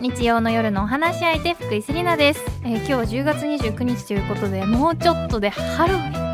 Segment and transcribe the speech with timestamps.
[0.00, 6.28] 日曜の夜のお話し相手福井セリナです、えー今日は10月29日ということでもうちょっとでハロウィン。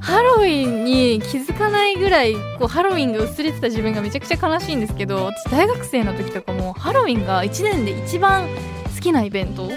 [0.00, 8.48] ハロウィンに気づかないぐらいこうハロウィンが薄れてた自分がめちゃくちゃ悲しいんですけど私大学生の時とかもハロウィンが1年で一番
[8.94, 9.68] 好きなイベント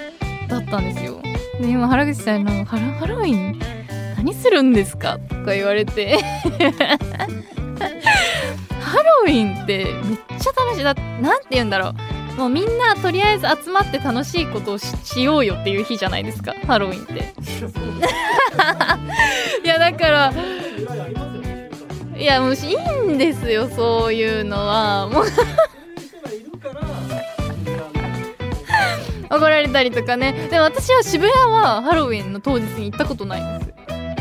[0.47, 1.19] だったんですよ。
[1.59, 3.59] で今原口さんのハロハロウィン
[4.15, 6.19] 何するんですかとか言われて。
[8.79, 10.83] ハロウィンってめっちゃ楽しい。
[10.83, 11.95] だなんて言うんだろう。
[12.37, 17.13] もうみんなとりあえず集まって楽しいことをししようよっていう日じゃないですかハロウィンって。
[19.63, 20.33] いやだから
[22.17, 22.57] いやもういい
[23.13, 25.07] んですよそういうのは。
[25.07, 25.25] もう
[29.33, 30.33] 怒られたりとかね。
[30.49, 33.71] でも私は渋谷はハロウィンの当日に行ったことないんです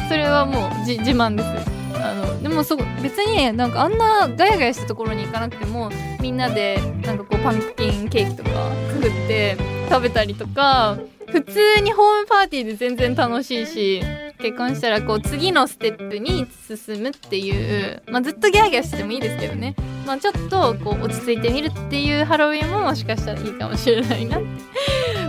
[0.09, 8.51] それはもうじ自慢ですあのでもそ別になんかあんなガヤガヤしたところに行かなくてもみんなでなんかこうパンプキンケーキとか
[8.95, 9.57] 作って
[9.89, 14.03] 食べたりとか普通にホームパーティーで全然楽しいし
[14.39, 24.47] 結婚したらこう次のステップに進むっていう、まあ、ずっとギャーギャーしててもいいですけどね、まあ、ちょっとこう落ち着いてみるっていうハロウィンももしかしたらいいかもしれないなって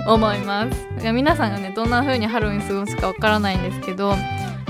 [0.07, 0.87] 思います。
[1.01, 4.15] いや皆さんがねどんな風にハロウィン過ごすかわからないんですけど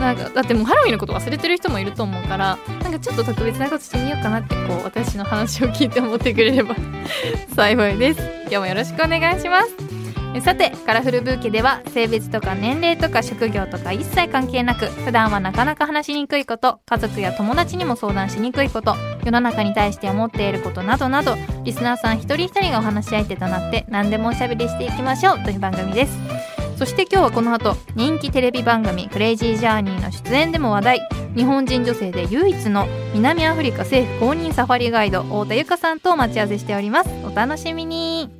[0.01, 6.75] なんかだってもうハロウィンのこと忘れてる人もいると思うからなんかちょっと特別なことしてみようかなってこう私の話を聞いて思ってくれれば
[7.55, 8.21] 幸いです。
[8.41, 10.01] 今日もよろしくお願いします。
[10.39, 21.35] さてカラフルブーケでは性別とか年齢とか職業とか一切関係なく普段はなかなか話しにくいこと家族や友達にも相談しにくいこと世の中に対して思っていることなどなど
[21.65, 26.60] リスナーさん一人一人がお話し相手となって何でもおしゃべりしていきましょうという番組です。
[26.81, 31.09] そして今日はこの後人気テレビ番組「クレイジージャーニー」の出演でも話題。
[31.35, 37.09] 日本人女性で唯一の南アフリカ政府公認サファリガイド太田由香さんと待ち合わせしております。
[37.23, 38.31] お楽しみに。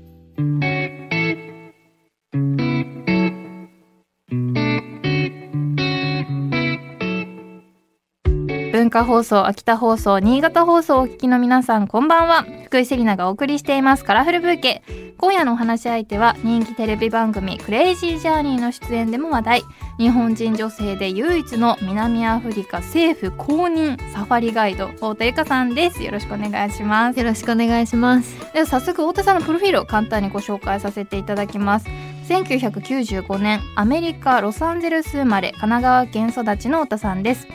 [9.00, 12.46] 放送秋田放送新潟放送をお聞きの皆さんこんばんは。
[12.66, 14.84] 福井セリナがお送りしていますカラフルブーケ。
[15.18, 19.64] 今夜のお話し相手は人気テレビ番組クレイジージャーニーの出演でも話題。
[19.98, 26.04] 日本人女性で唯一の南アフリカ政府公認サファリガイド太田由香さんです。
[26.04, 27.20] よろしくお願いします。
[27.20, 28.54] よろしくお願いします。
[28.54, 31.88] では早速太田さんのプロフィールを簡単にご紹介させていただきます。
[32.28, 37.48] 1995年アメリカロサンゼルス生まれ神奈川県育ちの太田さんです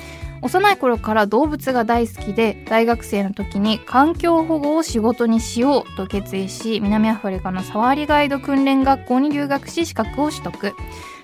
[0.47, 10.73] 幼い頃から動物が大好きで大学生の時に環境保護を仕事にしようと決意し南アフリカのサファリガイド訓練学校に留学し資格を取得。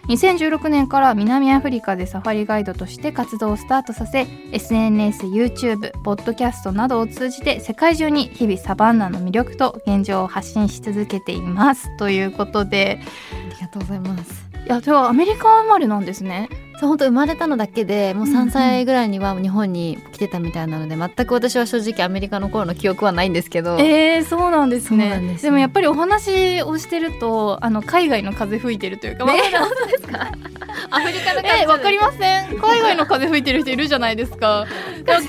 [0.08, 11.96] 2016年から南アフリカでサファリガイドとして活動をスタートさせ SNS、YouTube、ポッドキャストなどを通じて世界中に日々サバンナの魅力と現状を発信し続けています。
[11.96, 12.98] ということで。
[13.32, 14.48] ありがとうございます。
[14.66, 16.48] いやではアメリカ生まれなんですね。
[16.82, 18.48] そう本当生まれたのだけでもううんうん。
[18.48, 25.20] 3歳ぐらいには日本に来てたみたいなので、全く私は正直アメリカの頃の記憶はないんですけど、えー、そうなんですね。
[25.20, 29.32] ねでもやっぱりお話をしてるとあの海外の風吹いてるというか、ね。
[29.32, 30.32] わか本当ですか？
[30.90, 32.58] アフリカのえわかりません。
[32.58, 34.66] 海外の風吹いてる人いるじゃないですか。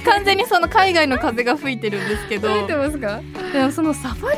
[0.06, 2.50] 完全にその海外の風が吹いてるんですけど。
[2.50, 3.22] 吹いてますか？
[3.54, 4.38] でもそのサファリ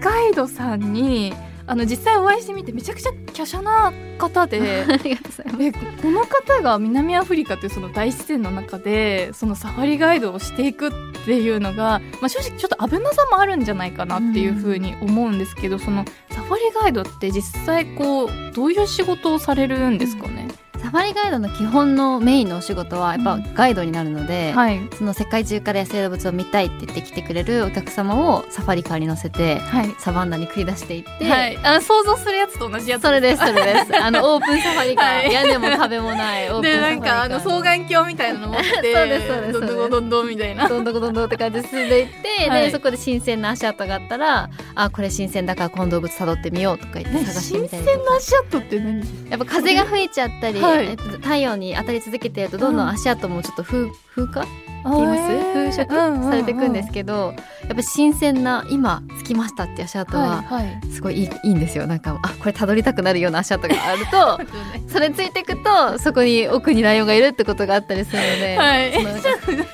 [0.00, 1.34] ガイドさんに
[1.66, 4.84] あの実際お会いしてみてめちゃくちゃ華奢な方で
[6.02, 10.90] この方が南アフリカというその大自然の中でそのサファリガイドをしていくっ
[11.24, 20.48] ていうのが、まあ、正直ちょっと危なさもあるんじゃないかなっていうふうに思うんですけど、そのサファリガイドって実際こうどういう仕事をされるんですかね、
[20.84, 24.86] サファリガイドの基本のメインのお仕事はやっぱガイドになるので、はい。
[24.98, 29.94] その世界中から野生動物を見たいって言って来てくれるお客様をサファリカーに乗せてはい。
[29.98, 33.02] サバンナに繰り出していって、はい、あの想像するやつと同じやつ。
[33.02, 33.96] それですそれです。
[33.96, 35.32] あのオープンサファリカー、はい。
[35.32, 37.08] 屋根も壁もないオープンでサファリカー。
[37.08, 39.52] なんかあの双眼鏡みたいなの持ってそうですそうです。
[39.52, 50.86] どんどんどんどんみたいなどんどんどんどんって感じで進んでいって、はいでそこで新鮮な足跡があったらあこれ新鮮だからこの動物辿ってみようとか言って探して新みたり鮮とかな足跡って何やっぱ風が吹いちゃったり、はい。
[50.86, 52.88] えっと太陽に当たり続けてるとどんどん。
[52.88, 54.40] 足跡もちょっと風風化？
[54.42, 54.50] って
[54.90, 55.22] 言います？
[55.54, 57.34] 風食されていくんですけど
[57.66, 60.90] やっぱ新鮮な今着きましたって足跡ははいはい。
[60.90, 61.86] すごいいいいいんですよ。
[61.86, 64.40] なんかあこれたどりたくなるような足跡があると
[64.92, 68.92] それついていくとそこに奥にライオンがいるってことがあったりするので、はい。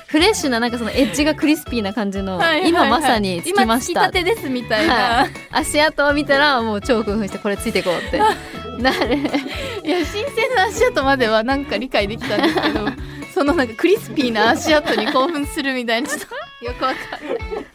[0.07, 2.69] フレッシュななんかそのエッジがクリスピーな感じの、はいはいはい。
[2.69, 4.05] 今まさに着きました。
[4.05, 8.21] 今着きたてですみたいな、は足跡を見たらもう超興奮してこれついていこうって
[8.81, 9.15] なる。
[9.83, 12.87] いや新鮮な足跡まではなんか理解できたんですけど
[13.33, 17.65] そのなんかクリスピーな足跡に興奮するみたいなちょっとよくわかんない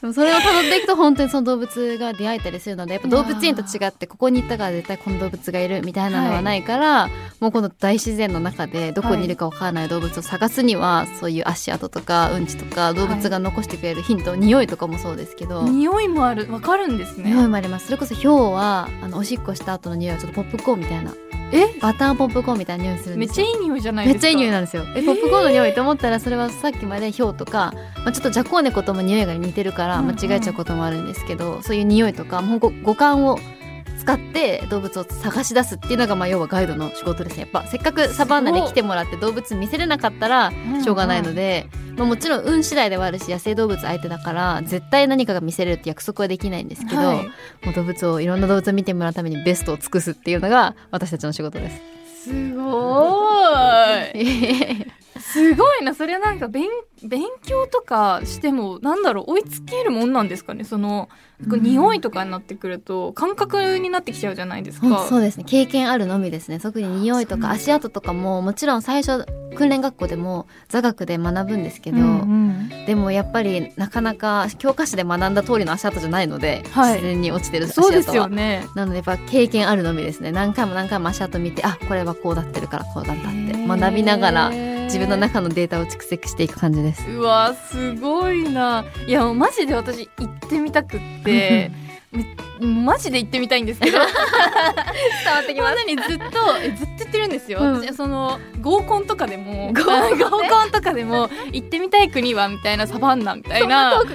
[0.00, 7.08] でもそれを辿っていくと本当にその動物が出会えたりするのでやっぱ動物園と違ってここに行ったから絶対この動物がいるみたいなのはないから、
[7.38, 15.64] もうこの大自然の中でどこにいるかわからない動物を探すには、そういう足跡とかうんちとか動物が残してくれるヒント、匂いとかもそうですけど。
[15.64, 16.50] 匂いもある。
[16.50, 17.30] わかるんですね。
[17.30, 17.86] 匂いもあります。
[17.86, 21.12] それこそヒョウはあのおしっこした後の匂いはちょっとポップコーンみたいな
[21.52, 21.78] え？
[21.80, 23.46] バターポップコーンみたいな匂いするんめっですよ。
[23.46, 24.14] ちゃいい匂いじゃないですか。
[24.14, 24.84] めっちゃいい匂いなんですよ。
[24.96, 30.14] えポップコーンの匂いと思ったらそれはさっきまでヒョウとか、まあ、ちょっとジャコーネコとも匂いが似てるからうんうん。
[30.16, 33.38] 間違えちゃうこともあるんですけど、そういう匂いとかもうご五感を
[34.00, 37.42] 使って動物を探し出すっていうのがまあ要はガイドの仕事ですね。
[37.42, 40.50] やっぱせっかくサバンナに来てもらって動物見せれなかったら
[40.82, 41.66] しょうがないので、
[41.96, 47.16] まあ、もちろん運次第ではあるし野生動物相手だから絶対何かが見せれるって約束はできないんですけど、はい。
[47.66, 52.00] もう動物をいろんな動物を見てもらうためにベストを尽くすっていうのが私たちの仕事です。
[52.24, 54.86] すごーい。
[55.20, 55.94] すごいな。
[55.94, 56.68] それなんか勉
[57.02, 61.08] 勉強とかしてもなんだろう追いつけるもんなんですかねその
[61.40, 65.44] 匂いとかになってくると感覚になってきちゃうじゃないですほんかそうですね。
[65.44, 66.60] 経験あるのみですね。
[66.60, 69.26] 特に匂いとか足跡とかももちろん最初
[69.56, 72.68] 訓練学校でも座学で学ぶんですけど、うんうん。
[72.86, 76.94] でもやっぱりなかなか教科書で学んだ通りの足跡じゃないので、はい。
[76.94, 77.86] 自然に落ちてる足跡は。
[77.86, 78.66] そうですよね。
[78.74, 80.32] なのでやっぱ経験あるのみですね。
[80.32, 86.89] 何回も何回も足跡見てあこれはこうなってるからこうなんだって学びながら自分の中のデータを蓄積していく感じです。
[87.08, 88.84] うわすごいな。
[89.06, 91.70] いやもうマジで私行ってみたくって。
[91.70, 91.72] め
[92.60, 93.98] マジで行ってみたいんですけど。
[93.98, 95.84] 伝わってきます。
[95.84, 97.94] にずっとえずっと言ってるんですよ、うん。
[97.94, 104.00] その合コンとかでも合コンとかでも行ってみたい国はみたいなサバンナみたいな。
[104.00, 104.08] そう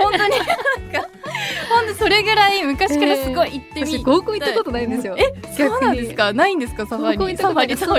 [0.00, 0.18] 本当に。
[0.18, 1.08] なんか
[1.68, 5.16] 本当それぐらい昔からすごい行ってみ、私合コン行ったことないんですよ。
[5.18, 6.32] えそうなんですか？
[6.32, 6.86] ないんですか？
[6.86, 7.76] サバン行リったことない。
[7.76, 7.94] サバ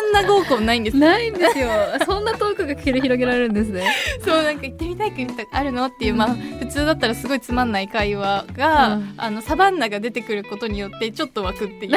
[0.00, 1.68] ンナ合コンないんですかないんですよ。
[2.06, 3.90] そんなトークが繰り広げられるんですね。
[4.24, 5.86] そうなんか行ってみたい国とかあるの？
[5.86, 9.14] っていう、まあ普通だったらすごいつまんない会話が、うん。
[9.16, 11.92] あのサバンナが出てくることによってちょっと湧くっていう。
[11.92, 11.96] そ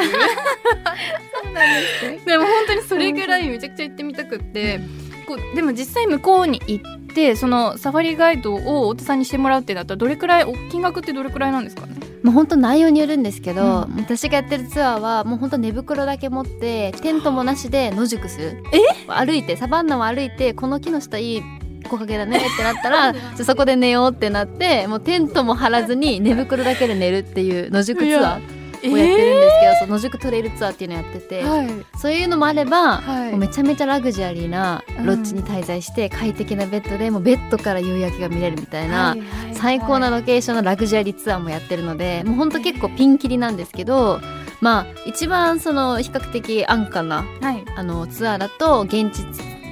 [1.50, 2.20] うなんですね。
[2.26, 4.80] でも本当にそれぐらいめちゃくちゃ行ってみたくって
[5.26, 11.94] こうでも実際向こうに行ってそのサファリガイドを大手さんにしてもらうってなったらどれくらいお金額ってどれくらいなんですかね？
[12.22, 13.96] もう本当内容によるんですけど、うん。
[13.96, 18.62] 私がやってるツアーはもう本当寝袋だけ持ってテントもなしで野宿する。
[19.06, 21.42] 歩いてサバンナを歩いてこの木の下いい
[21.88, 23.14] 木陰だねってなったら
[23.44, 28.58] そこで寝ようってなってもうテントも張らずに寝袋だけで寝るっていう野宿ツアー
[28.92, 31.68] をやってるんですけど、その野宿トレイルツアーっていうのをやってて、はい。
[31.98, 33.30] そういうのもあれば、はい。
[33.30, 39.16] もうめちゃめちゃラグジュアリーなロッジに滞在して快適なベッドでもうベッドから夕焼けが見れるみたいな、
[39.52, 44.20] 最高なロケーションのラグジュアリーツアーもやってるのでもうほんと結構ピンキリなんですけど
[44.60, 47.64] まあ一番その比較的安価なはい。
[47.76, 49.24] あのツアーだと現地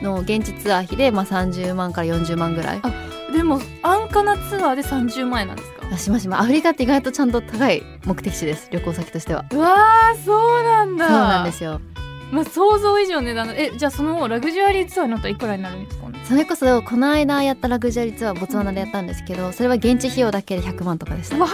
[0.03, 2.83] の現地ツアー費でまあ30万から40万ぐらい。
[3.33, 5.89] でも安価なツアーで30万円なんですか？
[5.93, 6.41] あしましま。
[6.41, 9.45] アフリカって意外とちゃんと高い目的地です旅行先としては。
[9.53, 11.07] うわーそうなんだ。
[11.07, 11.81] そうなんですよ。
[12.33, 13.47] まあ想像以上値段。
[13.49, 16.19] だえじゃあそのラグジュアリーツアーになったらいくらになるんですかね？
[16.25, 21.37] それこそこの間やったラグジュアリーツアーボツワナでやったんですけどそれは現地費用だけで100万とかでした。
[21.37, 21.49] うわ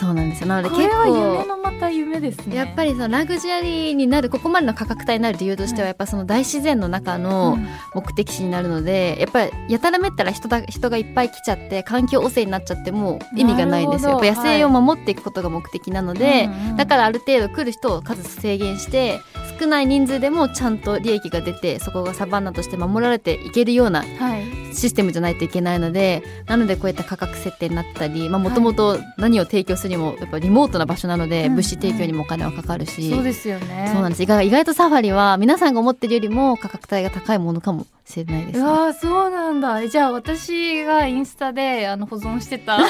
[0.00, 0.48] そうなんですよ。
[0.48, 2.56] なのでこれは結構夢のまた夢ですね。
[2.56, 7.68] やっぱりそのラグジュアリーになるここまでの価格帯になる理由としてはやっぱその大自然の中のうん。
[7.94, 14.12] 目的地になるのでやっぱりやたらめったら人だ人がいっぱい来ちゃって環境汚染になっちゃっても意味がないんですよ。
[14.12, 16.76] やっぱ野生を守っていくことが目的なので、うんうん。
[16.76, 19.20] だからある程度来る人を数制限して
[19.58, 33.90] 少ない人数でもちゃんと利益が出てそこがサバンナとして守られていけるようなはいシステムじゃないといけないのでなのでこういった価格設定になったりもともと何を提供するにもやっぱリモートな場所なので、うん物資提供にもお金はかかるし、そうですよね。
[33.92, 34.22] そうなんです。
[34.22, 38.64] 意外意外とサファリは皆さんが思ってるよりも価格帯が高いものかもしれないです、ね。
[38.64, 39.82] うわーそうなんだ。
[39.82, 42.76] えじゃあ私がインスタであの保存してた。
[42.76, 42.86] あの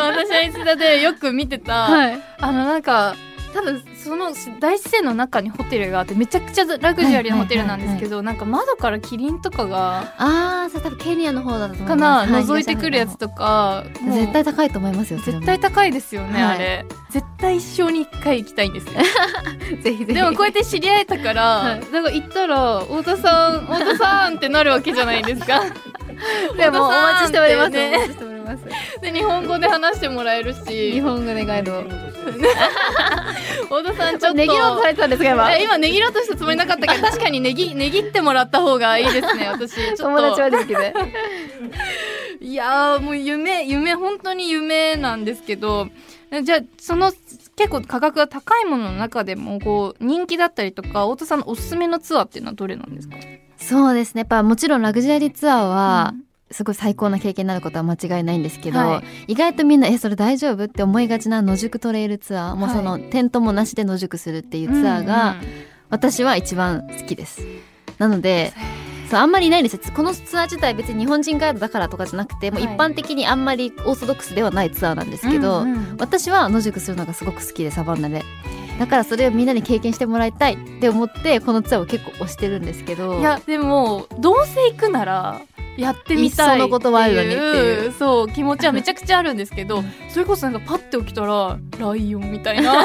[0.00, 3.16] 私はインスタでよく見てた、はい、あのなんか
[3.52, 12.30] 多分その大自然の中にホテルがあってめちゃくちゃラグジュアリーなホテルなんですけど、なんか窓からキリンとかがああそれ多分ケニアの方だと思いかます。
[12.30, 16.56] な、覗いてくるやつとか絶対高いと思いますよ絶対高いですよね、はい。
[16.56, 16.86] あれ。
[17.10, 18.92] 絶対一生に一回行きたいんですよ。
[19.82, 20.14] ぜひぜひ。
[20.14, 21.80] でもこうやって知り合えたから、はい。
[21.80, 25.62] だから行ったら太田さん太田さんってなるわけじゃないですか
[26.56, 28.64] でもお待ちしております、ねお待ちしております。
[29.00, 30.92] で日本語で話してもらえるし。
[30.92, 31.82] 日本語でガイド。
[33.62, 34.34] 太田さんちょっと。
[34.34, 35.54] ネギろうとされてたんですか今。
[35.54, 39.96] え今ねぎろうとしたつもりなかったけど確かにねぎねぎってもらった方がいいですね私。
[39.96, 40.80] 友達はですけど
[42.40, 45.88] いやーもう夢夢本当に夢なんですけど。
[46.44, 47.12] じゃあその
[47.56, 53.16] 結構価格が高いものの中でもこう人気だったりとか太田さんのおすすめのツアーっていうのはどれなんですか？
[53.60, 54.20] そうですね。
[54.20, 56.14] やっぱもちろんラグジュアリーツアーは、
[56.50, 59.32] すごい最高な経験になることは間違いないんですけど、はい。
[59.32, 65.36] 意外とみんな「えそれ大丈夫?」って思いがちな野宿トレイルツアーもうはいその、テントもなしで野宿するっていうツアーが、
[65.90, 67.42] 私は一番好きです。
[67.98, 68.52] なので
[69.10, 69.80] そうあんまりいないんですよ。
[69.94, 72.76] このツアー自体別に日本人ガイドだからとかじゃなくてもう一はい。
[72.76, 75.96] 般的にあんまりオーソドックスではないツアーなんですけど、うんうん。
[76.00, 78.24] 私は野宿するのがすごく好きでサバンナで
[78.80, 83.20] だからそれをみんなに経験してもらいたいって思ってこのツアーを結構推してるんですけど。
[83.20, 85.42] いやでもどうせ行くなら
[85.76, 87.92] やってみたいのことワイルドにっていう。
[87.92, 92.84] そう気持ちはめちゃくちゃあるんですけどそれこそなんかパッて起きたらライオンみたいな。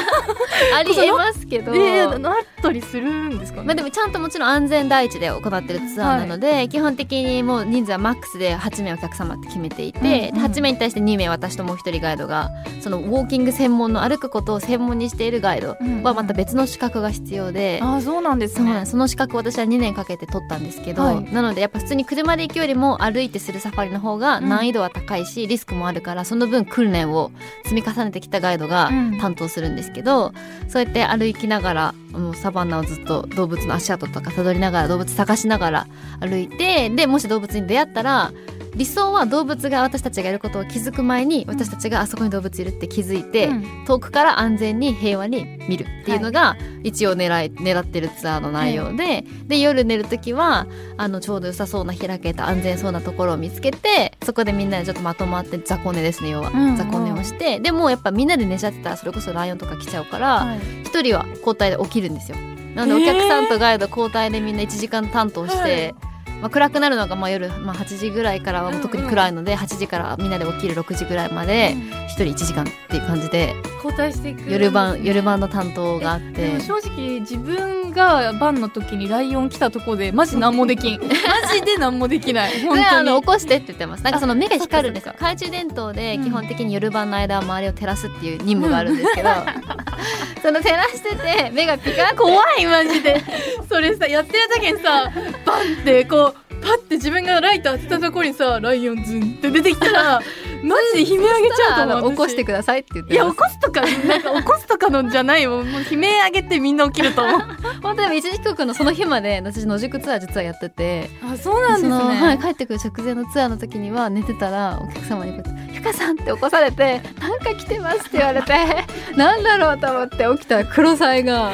[0.74, 3.66] ありえますけど、えーなったりするんですかね？
[3.66, 12.50] まあでもちゃんともちろん安全第一で行ってるツアーなので、基本的にもう人数はマックスで8名お客様って決めていて、うんうんで8名に対して2名私ともう1人ガイドが
[12.80, 17.80] そのウォーキング専門の歩くことを専門にしているガイドはまた別の資格が必要で。
[17.82, 18.56] あそうなんですね。
[18.58, 18.90] そうなんです。
[18.92, 21.32] その資格を私は2年かけて取ったんですけど、はい。
[21.32, 27.32] なのでやっぱ普通に車で行くよりも歩いてするサファリの方が難易度は高いし、リスクもあるからその分訓練を
[27.64, 29.16] 積み重ねてきたガイドがうん。
[29.18, 30.32] 担当するんですけど、
[30.68, 35.86] そうやって歩きながらもうサバンナをずっと動物の足跡とかたどりながら動物探しながら
[36.20, 38.32] 歩いてでもし動物に出会ったら
[38.76, 43.84] 理想は動物が私たちがいることを気づく前に私たちがあそこに動物いるって気づいて、うん。
[43.86, 50.66] 遠くから安全に平和に見るっていうのが一応狙い狙ってるツアーの内容で、で夜寝る時は
[50.98, 56.70] あのちょうど良さそうな開けた安全そうなところを見つけてそこでみんなでちょっとまとまって雑魚寝ですね要は、うん。
[56.70, 56.76] うん。
[56.76, 60.58] 雑魚寝をしてでもやっぱみんなで寝ちゃってたらそれこそライオンとか来ちゃうからはい。
[60.84, 62.36] 一、人は交代で起きるんですよ。
[62.74, 65.68] なのでお客さんとガイド交代でみんな1時間担当して、は
[66.12, 74.50] いまあ、暗くなるのがまあ夜、まあ、8時ぐらいからはもう特に暗いので、8時からみんなで起きる6時ぐらいまで1人1時間っていう感じで交代していく。
[74.50, 81.00] 夜晩夜晩の担当があっでても正直自分が晩の時にライオン来たとこでマジ何もできん。
[81.00, 81.08] マ
[81.52, 82.60] ジで何もできない。
[82.60, 83.20] そ本当に。
[83.20, 84.04] 起こしてって言ってます。
[84.04, 85.14] なんかその目が光るんですよ。
[85.16, 86.24] 懐中電灯でうん。
[86.24, 89.30] 基本的に夜晩の間は周りを照らすっていう任務があるんですけど、
[90.42, 93.22] その照らしてて目がピカッ怖いマジで。
[93.68, 95.10] それさやってる時にさ
[95.44, 96.25] バンってこう
[96.66, 100.20] パッて自分がライト当てたところにさライオンズンって出てきたら
[100.66, 107.40] マジで悲鳴あげちゃうと思う起こしてくくださいって言っていや起こすとかなんか起こすとかのじゃないよもう悲鳴あげてみんな起きると思う。
[107.82, 112.14] 本当でも一時帰国のその日まで私野宿ツアー実はやっててあそうなんですその、ね。
[112.16, 118.54] はい、帰ってくる直前のツアーの時には寝てたらお客様にこうやって「ゆかさん」って起こされて「なんか来てます」って言われて
[119.16, 121.52] なんだろうと思って起きたら黒サイが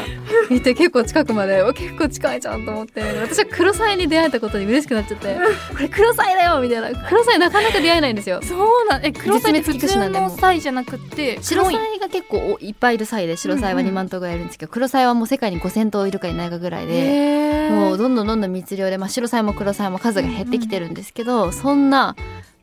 [0.50, 3.02] いて結構近くまでお結構近いじゃんと思って。
[3.22, 5.36] 私は黒サイに出会えたことに嬉しくなっちゃって
[5.72, 6.90] 「これ黒サイだよ」みたいな。
[7.08, 8.40] 黒サイなかなか出会えないんですよ。
[8.42, 17.52] そうなんえ黒サイって普通のサイじゃなくて白サ黒いイが結構いっぱいいるサイで白サイはうんうん2万頭ぐらいいるんですけど、黒サイはもう世界に5,000頭いるかいないかぐらいで。
[17.70, 22.16] もうどんどんどんどん密漁で、まあ、白サイも黒サイも数が減ってきてるんですけど、そんな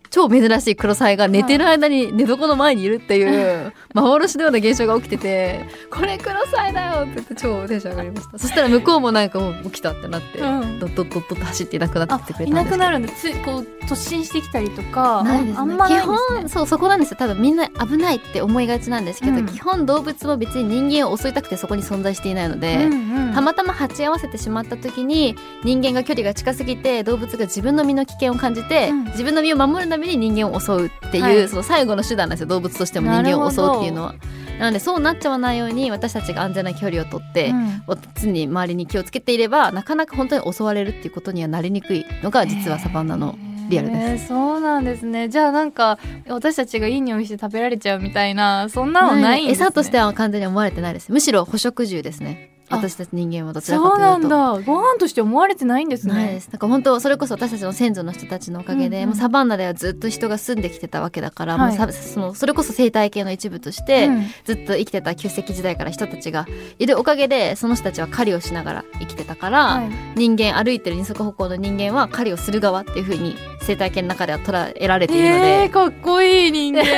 [0.09, 8.39] 超珍しい黒サイが寝てる間に寝床の前にいるっていう幻のような現象が起きてて「これ黒サイだよ!」って言って超テンション上がりました。
[8.39, 10.79] そしたら向こうもなんかもう起きたってなって、うん。
[10.79, 12.77] ドッドッドッドッと走っていなくなってくれいたんですけど。
[12.77, 15.57] なくなるんでつこう突進してきたりとかないですね。
[15.59, 17.17] あんまない基本そうそこなんですよ。
[17.19, 19.45] 多分みんな危ないって思いがちなんですけど、うん。
[19.45, 23.33] 基本動物も別に人間を襲いたくてそこに存在していないので、うんうん。
[23.33, 31.49] たまたま鉢合わせてしまった時に人間が距離が近すぎて動物が自分の身の危険を感じて、うん自分の身を守るために人間を襲うっていう、はい。
[31.49, 32.47] その最後の手段なんですよ。
[32.47, 34.15] 動物としても人間を襲うっていうのは。
[34.59, 37.81] なのでそうなっちゃわないように私たちが安全な距離をとって、うん。
[38.21, 43.37] 常に周りに気をつけていればなかなか本当に襲われるっていうことにはなりにくいのが実はサバンナの
[43.69, 44.23] リアルです。
[44.23, 45.29] へーそうなんですね。
[45.29, 51.11] じゃあなんか私たちがいい匂いして食べられちゃうみたいなそんなのないんです、ね、餌としては完全に思われてないです。
[51.11, 52.48] むしろ捕食獣ですね。
[52.48, 54.03] あ私たち人間はどちらかというと。
[54.03, 54.65] そうなんだ。
[54.65, 56.13] ご飯として思われてないんですね。
[56.13, 56.49] ないです。
[56.49, 59.09] なんか本当それこそ私たちの先祖の人たちのおかげで、うんうん。
[59.09, 61.77] もうサバンナではずっと人が住んできてたわけだから、はい。
[61.77, 64.27] もうさそのそれこそ生態系の一部として、うん。
[64.45, 66.47] ずっと生きてた旧石器時代から人たちが
[66.77, 69.89] いるおかげでその人たちは狩りをしながら生きてたから、はい。
[70.15, 75.71] 人間歩いてる二足歩行の人間は狩りをする側っていう風に生態系の中では捉えられているのえでー、。
[75.71, 76.83] かっこいい人間。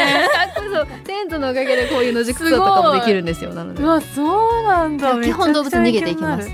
[1.06, 3.84] 先祖のおかげでこういう野宿とかもできるんですよなので。
[3.84, 5.20] うわそうなんだ。
[5.22, 6.50] 基本動物逃げていきます。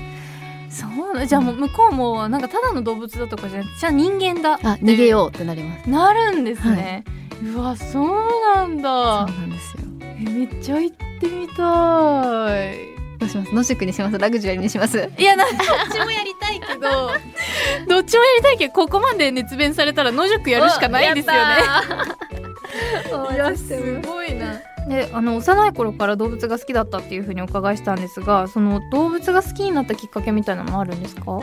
[0.70, 0.86] そ
[1.22, 5.88] うじゃあもう向こうもなんかただの動物だとかじゃなくてじゃあ人間だあ逃げようってなります。
[5.88, 7.04] なるんですね、
[7.42, 8.06] うわそう
[8.54, 9.80] なんそうだなんですよ。
[10.02, 12.98] えめっちゃ行ってみたい。
[13.18, 13.54] どうします？
[13.54, 14.18] 野宿にします？
[14.18, 14.98] ラグジュアリーにします？
[15.18, 15.46] いやどっ
[15.90, 16.80] ちもやりたいけど。
[17.88, 21.40] どっちもやりたいけどここまで熱弁されたら野宿やるしかないですよね。
[23.34, 31.40] いやすごいなであの幼い頃から動物が好きだったっていうふうにお伺いしたんですがその動物が好きになったきっかけみたいなのもあるんですか？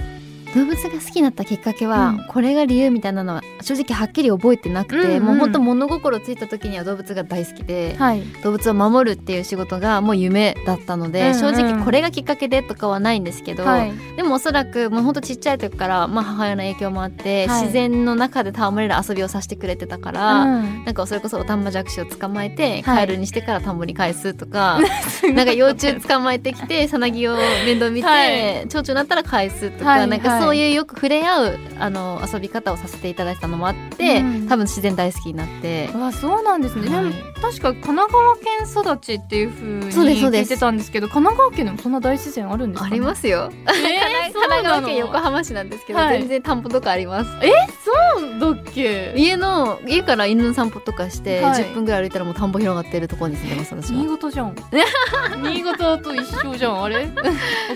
[0.55, 2.27] 動物が好きになったきっかけは、うん。
[2.27, 8.24] これが理由みたいなのは正直はっきり覚えてなくて、うんうんもうほんと物心ついた時には動物が大好きで、はい。
[8.43, 13.93] 動物を守るっていう仕事がもう夢だったので、うんうん正直これがきっかけでとかはないんですけど、はい。
[14.15, 17.62] でもおそらくもうほんとちっちゃい時から、まあ、母親の影響もあって、はい。
[17.63, 20.85] 自然の中で戯れる遊びをさせてくれてたから、うん。
[20.85, 22.83] なんかそれこそオタンマジャクシを捕まえて、はい。
[22.83, 24.79] カエルにしてから田んぼに返すとか
[25.33, 27.35] なんか幼虫捕まえてきてさなぎを
[27.65, 28.67] 面倒見て、はい。
[28.69, 30.07] 蝶々になったら返すとか、はい。
[30.07, 34.47] なんかそういうよく触れ合うあの遊び方をさせていただいたのもあって、うん。
[34.47, 35.89] 多分自然大好きになって。
[35.95, 37.03] わそうなんですね、はい。
[37.05, 40.51] でも確か神奈川県育ちっていう風にそうですそうです。
[40.51, 43.51] 聞いてたんですけど神奈川県でもそんな大自然あるんですか、あね、りますよ。
[43.51, 46.19] えー 神奈川県横浜市なんですけど、はい。
[46.19, 47.31] 全然田んぼとかあります。
[47.31, 49.13] そうだっけ？
[49.15, 51.63] 家の家から犬の散歩とかして、はい。
[51.63, 54.17] 10分ぐらい歩いたらもう田んぼ広がってるところに住んでます私新は。
[54.17, 54.55] 潟じゃん。
[55.43, 57.07] 新潟と一緒じゃんあれ？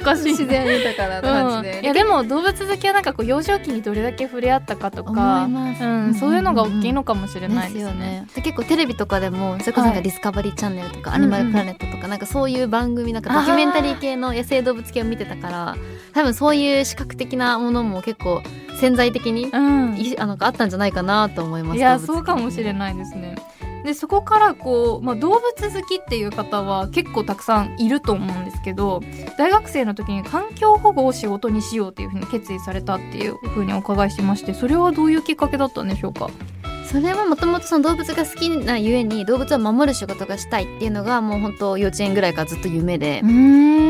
[0.02, 1.78] おかしい 自然豊かな感じで。
[1.80, 8.00] うん、いやでも動物好きはなんかこう幼少期にどれだけ触れ合ったかとかうん、そういうのが大きいのかもしれないですすね。
[8.00, 8.28] でよね。
[8.36, 15.78] で結構テレビとかでもそれこそなんはいかディスカバリーチャンネルとか、うんアニマルプラネットとかなんかそういう番組なんかドキュメンタリー系の野生動物系を見てたから
[16.14, 18.42] 多分そういう視覚的なものも結構
[18.80, 21.78] 潜在的に、うん、いあのあったんじゃないかなと思います。
[21.78, 23.36] いやそうかもしれないですね。
[23.84, 29.02] でそこからこう、まあ、動物好きっていう方は結構たくさんいると思うんですけど
[29.38, 36.30] 大学生の時に環境保護を仕事にしようっていうふうに決意されたっていうふうにお伺いしましてそれはどういうきっかけだったんでしょうか？
[36.92, 43.22] それはもともとその動物が好きなゆえに動物を守る仕事がしたいっていうのがもう本当幼稚園ぐらいからずっと夢で。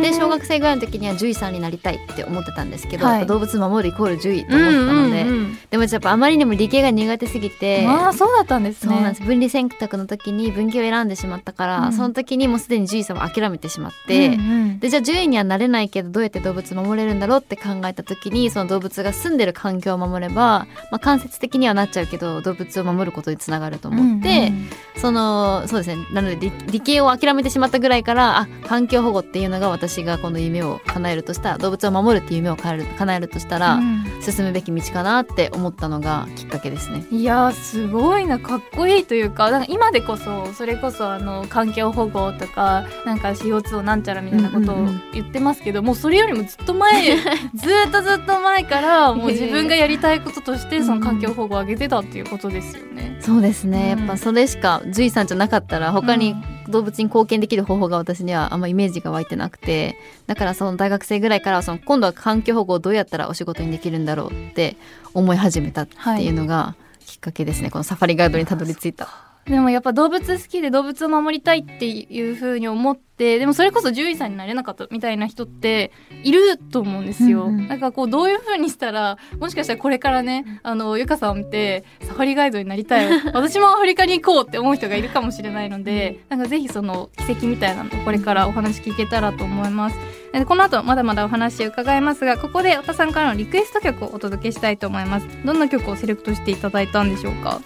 [0.02, 3.20] でで小学生ぐらいの時には獣医さんになりたいって思ってたんですけど、はい。
[3.20, 5.58] やっぱ動物守るイコール獣医と思ってたので、うんうんうん。
[5.70, 8.94] でもやっぱあまりにも理系が苦手すぎて、まあそうだったんですね。
[8.94, 9.26] そうなんです。
[9.26, 11.94] 分離選択の時に文系を選んでしまったから、うん。
[11.94, 14.80] その時にもうすでに獣医さんを諦めてしまって、うんうん。
[14.80, 26.06] でじゃあ獣医にはなれないけどどうやって動物守れるんだろうって考えた時にその動物が住んでる環境を守れば、まあ、間接的にはなっちゃうけど動物を守ることにつながると思って、うんうんそのそうですね。
[26.12, 34.06] なので理理系を諦めてしまったぐらいからあ環境保護っていうのが私がこの夢を叶えるとしたら動物を守るっていう夢を叶える叶えるとしたら、うん。
[34.22, 37.06] 進むべき道かなって思ったのがきっかけですね。
[37.10, 38.40] いやーすごいな。
[38.40, 45.02] かっこいいというかなんか今でこそそれこそあの環境保護とかなんか CO2 をなんちゃらみたいなことをうんうんうん。
[45.14, 47.16] 言ってますけど、もうそれよりもずっと前
[47.56, 53.18] ずーっとずっと前からもう自分がやりたいこととしてその環境保護を上げてたっていうことですよね。
[53.22, 54.00] そうですね、うん。
[54.00, 56.36] やっぱそれしか獣医さんじゃなかったら他に
[56.68, 59.98] 動物に貢献できる方法が私にはあんまイメージが湧いてなくて。
[60.28, 64.78] だからその大学生ぐらいからはその今度は環境保護をどうやったらお仕事にできるんだろうって
[65.14, 69.29] 思い始めたっていうのがきっかけですね、このサファリガイドにたどり着いた。
[69.50, 75.92] でもやっぱ動物好きで動物を守りたいっていうふうに思ってでもそれこそ獣医さんになれなかったみたいな人って
[76.24, 77.46] いると思うんですよ。
[77.46, 89.98] うんうんなんかこうどういうふうにしたらもしかしたらこれからねあのゆかさんを見てサファリガイドになりたい 私もアフリカに行こうって思う人がいるかもしれないのでなんかぜひその奇跡みたいなのをこれからお話聞けたらと思います。
[90.32, 95.28] でこの後まだまだお話伺いますがここで太田さんからのリクエスト曲をお届けしたいと思います。
[95.44, 97.60] どんな曲をセレクトしていただいたんでしょうか？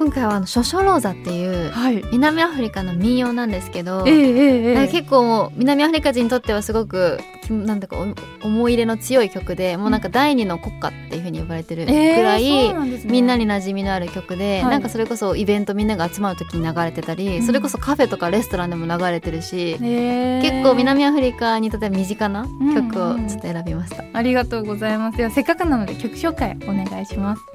[0.00, 2.02] 今回はあのショショローザっていうはい。
[2.10, 13.02] 南アフリカの民謡なんですけど、ええええなんか結構もう南アフリカ人にとってはすごくきなんだかお思い入れの強い曲でもうなんか第二の国歌っていう風に呼ばれてるくらい、んね。
[13.04, 14.70] みんなに馴染みのある曲で、はい。
[14.70, 17.46] なんかそれこそイベントみんなが集まる時に流れてたり、うん。
[17.46, 25.18] それこそカフェとかレストランでも流れてるし、へー結構南アフリカにとっては身近な曲うんうんをちょっと選びました、ありがとうございます。
[25.18, 27.49] ではせっかくなので曲紹介お願いします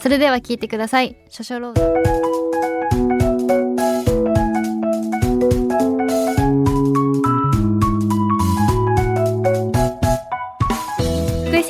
[0.00, 2.00] それでは聴いてください「少々ロー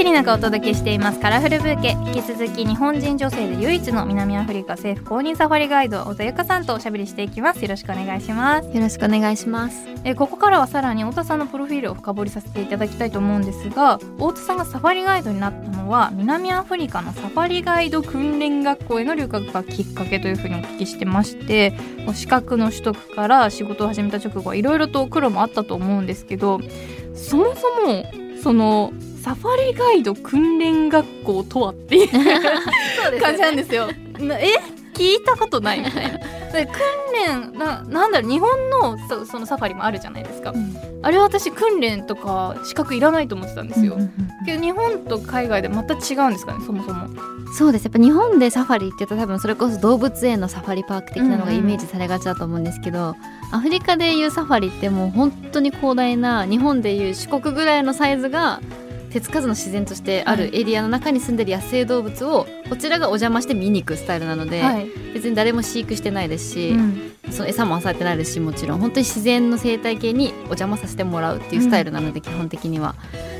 [0.00, 1.90] ザ」福井セリナがお届けしていますカラフルブーケ。
[2.06, 7.62] 引き続き日本人女性で唯一の南アフリカ政府公認サファリガイド太田由香さんとおしゃべりしていきます。
[7.62, 8.68] よろしくお願いします。
[8.68, 9.86] よろしくお願いします。
[10.04, 21.74] えここからはさらに太田さんのプロフィールを深掘りさせていただきたいと思うんですが太田さんがサファリガイドになったのは南アフリカのサファリガイド訓練学校への留学がきっかけというふうにお聞きしてまして
[22.14, 26.58] 資格の取得から仕事を始めた直後はいろいろと苦労もあったと思うんですけど
[27.14, 28.06] そもそも
[28.42, 32.08] そのサファリガイド訓練学校とはっていう
[33.02, 33.88] そうです感じなんですよ。
[34.18, 34.48] なえ？
[34.94, 36.18] 聞いたことないみたいな。
[36.52, 36.74] で訓
[37.52, 40.52] 練ななんだろう日本のそそのサファリもあるじゃないですか。
[41.02, 43.96] あれは私訓練とか資格いらないと思ってたんですよ。
[44.44, 47.08] けど日本と海外でまた違うんですかねそもそも。
[47.52, 53.16] そうですやっぱ日本でサファリって言うと多分それこそ動物園のサファリパーク的なのがイメージされがちだと思うんですけど、
[53.50, 58.60] アフリカでいうサファリってもう本当に広大な日本でいう四国ぐらいのサイズが
[59.10, 64.88] 手つかずの自然としてあるエリアの中に住んでる野生動物をこちらがお邪魔して見に行くスタイルなので、はい。
[65.14, 72.94] 別に誰も飼育してないですし、うんその餌も漁ってないですしもちろん本当に自然の生態系にお邪魔させてもらうっていうスタイルなので、基本的には。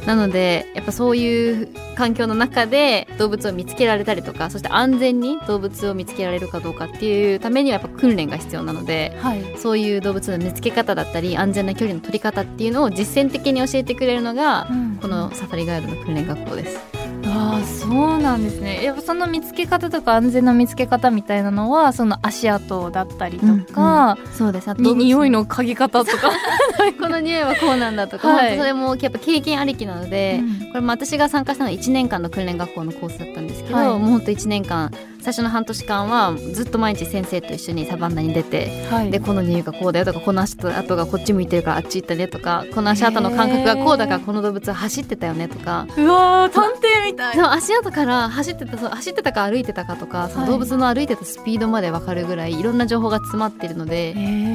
[0.07, 14.69] なのでやっぱそういう環境の中で動物を見つけられたりとかそして安全に動物を見つけられるかどうかっていうためにはやっぱ訓練が必要なのではいそういう動物の見つけ方だったり安全な距離の取り方っていうのを実践的に教えてくれるのが
[15.03, 16.90] このサファリガイドの訓練学校です。
[17.33, 18.85] ああそうなんですね。
[18.85, 24.69] やっぱその見つけ方とか安全な見つけ方みたいなのはその足跡だったりとか、そうです。
[24.69, 26.31] あと匂いの嗅ぎ方とか、
[27.01, 28.59] この匂いはこうなんだとか、はい。
[28.59, 30.69] それもやっぱ経験ありきなので、うん。
[30.69, 33.89] これも私が参加したのは1年間の訓練学校のコースだったんですけど、はい。
[33.89, 34.91] もうほんと1年間
[35.23, 39.11] 最初の半年間はずっと毎日先生と一緒にサバンナに出てはい。
[39.11, 45.87] でこの匂いがこうだよとかこの足跡がこっち向いてるからあっち行ったねとかこの足跡の感覚がこうだからこの動物は走ってたよねとか。
[45.97, 47.35] うわー探偵みたい。
[47.35, 54.15] そう足跡から走ってたそう走ってたか歩いてたかとかその動物の歩いてたスピードまで分かるぐらいいろんな情報が詰まってるので、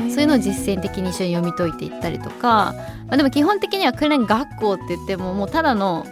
[0.10, 2.73] そういうのを実践的に一緒に読み解いていったりとか、
[3.08, 6.06] まあ、でも基本的には訓練学校って言ってももうただの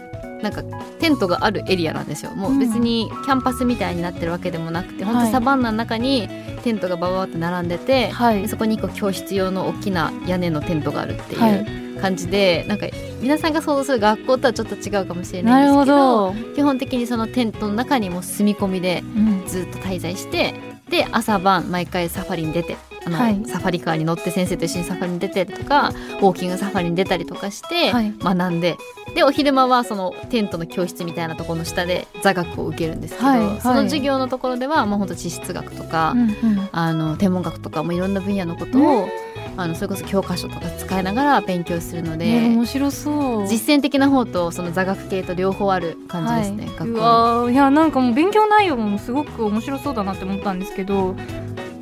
[0.44, 0.62] なんか
[1.00, 2.30] テントがあるエリアなんですよ。
[2.32, 6.28] もう別にキャンパスみたいになってるわけでもなくて、本当サバンナの中に
[6.62, 8.42] テントがバババって並んでて、はい。
[8.42, 11.52] でそこにこう教室用の大きな屋根のテントがあるってはい。
[11.64, 12.86] いう感じで、なんか
[13.22, 19.44] 皆さんが想像する学校とはちょっと違うかもしれなないですけどど、基本的にそのテントの中にもう住み込みでうん。
[19.46, 20.54] ずっと滞在して
[20.94, 23.42] で朝晩毎回サファリに出てあの、はい。
[23.46, 28.14] サファリカーに乗って先生と一緒にサファリに出てとかウォーキングサファリに出たりとかしてはい。
[28.16, 28.76] 学んで、
[29.14, 33.60] でお昼間はそのテントの教室みたいなところの下で座学を受けるんですけど、はいはい。
[33.60, 36.68] その授業のところではもうほんと地質学とか、うんうん。
[36.70, 39.08] あの天文学とかもいろんな分野のことを、
[39.56, 42.26] あのそれこそ教科書とか使いながら勉強するので。
[42.26, 43.48] ね面白そう。
[43.48, 51.14] 実践的な方とその座学系と両方ある感じですね、はい、学校いやなんかもう勉強内容もすごく面白そうだなって思ったんですけど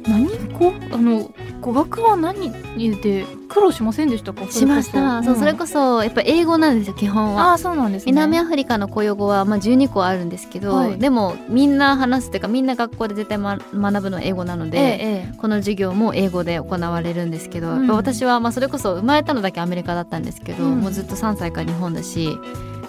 [0.06, 1.32] 何こあの
[1.62, 2.52] 語学は何
[3.00, 4.50] で苦労しませんでしたか？
[4.50, 7.50] しました、そうそれこそやっぱ英語なんですよ基本は。
[7.50, 8.12] ああそうなんですね。
[8.12, 10.98] 南アフリカの公用語はまあ12個あるんですけど、はい。
[10.98, 17.86] でもみんな話すというかみんな学校で絶対、ま、学ぶのは英語なので、えええこの授業も英語で行われるんですけど、うん。
[17.88, 20.80] 私はまあそれこそ生まれたのだけアメリカだったんですけど、うん。
[20.80, 22.36] もうずっと3歳から日本だし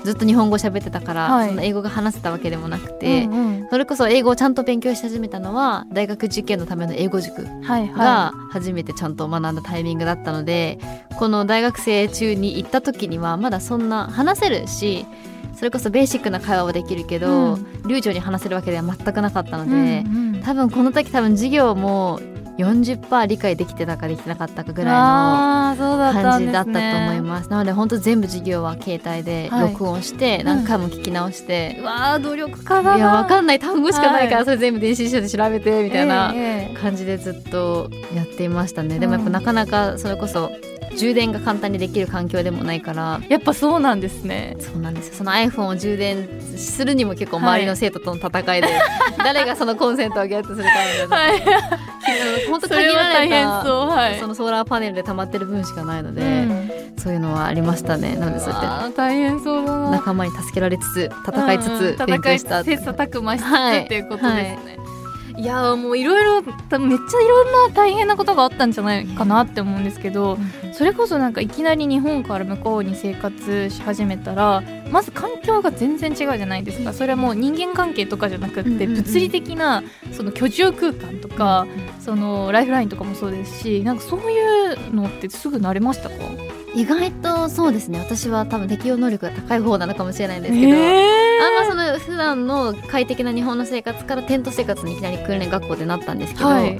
[0.03, 1.47] ずっと日本語喋ってたから、はい。
[1.47, 3.67] そんな英語が話せたわけでもなくえて、うんうん。
[3.69, 10.79] それこそ英語をちゃんと勉強し始めたのは大学受験のための英語塾はいがは初めてちゃんと学んだタイミングだったので
[11.17, 15.05] この大学生中に行った時にはまだそんな話せるし
[15.55, 17.83] それこそベーシックな会話はできるけど、うん。
[17.87, 20.41] 流暢に話せるわけでは全くなかったのいで、うんうん。
[20.41, 22.19] 多分この時多分授業も
[22.57, 24.91] 40%理解できてたかできてなかったかぐら
[25.75, 27.49] いの感じだったと思います。
[27.49, 29.71] なので本当全部授業は携帯ではい。
[29.71, 32.97] 録音して何回も聞き直して、うわー努力家だな。
[32.97, 33.59] いやわかんない。
[33.59, 34.45] 単語しかないから、はい。
[34.45, 40.51] それ全部電子書で調べてみたいなええ感じでずっとやっていましたね、うんでもやっぱなかなかそれこそ
[40.97, 43.21] 充電が簡単にできる環境でもないから。
[43.29, 44.55] やっぱそうなんですね。
[44.59, 45.15] そうなんですよ。
[45.15, 48.67] その iPhone を充電するにも結構周りの生徒との戦いで、
[49.17, 52.47] 誰がそのコンセントをゲットするかみたいな、はい。
[52.49, 53.89] 本当限られ大変たそう。
[53.89, 54.19] はい。
[54.19, 56.71] そのソーラーパネルで溜まってる分しかないので、うん。
[56.97, 58.15] そういうのはありましたね。
[58.15, 59.91] なのでそうやっあー大変そうだてな。
[59.91, 64.82] 仲間に助けられつつ戦いつつ勉強した、戦い切磋琢磨しつつはいっていうことですね、い、
[65.37, 70.37] やーもういろいろめっちゃいろんな大変なことがあったんじゃないかなって思うんですけど
[70.73, 76.93] それこそなんかいきなり日本から向こうに生活し始めたらまず環境が全然違うじゃないですか。
[76.93, 81.65] それはもう人間関係とかじゃなくって物理的なその居住空間とか
[81.99, 86.15] そのライフラインとかもそうですしなんかそういうのってすぐ慣れましたか？
[86.75, 87.99] 意外とそうですね。
[87.99, 91.62] 私は多分適応能力が高い方なのかもしれないんですけど、えあんま
[91.99, 96.79] 普段の快適な日本の生活からテント生活にいきなり訓練学校でなったんですけど、はい。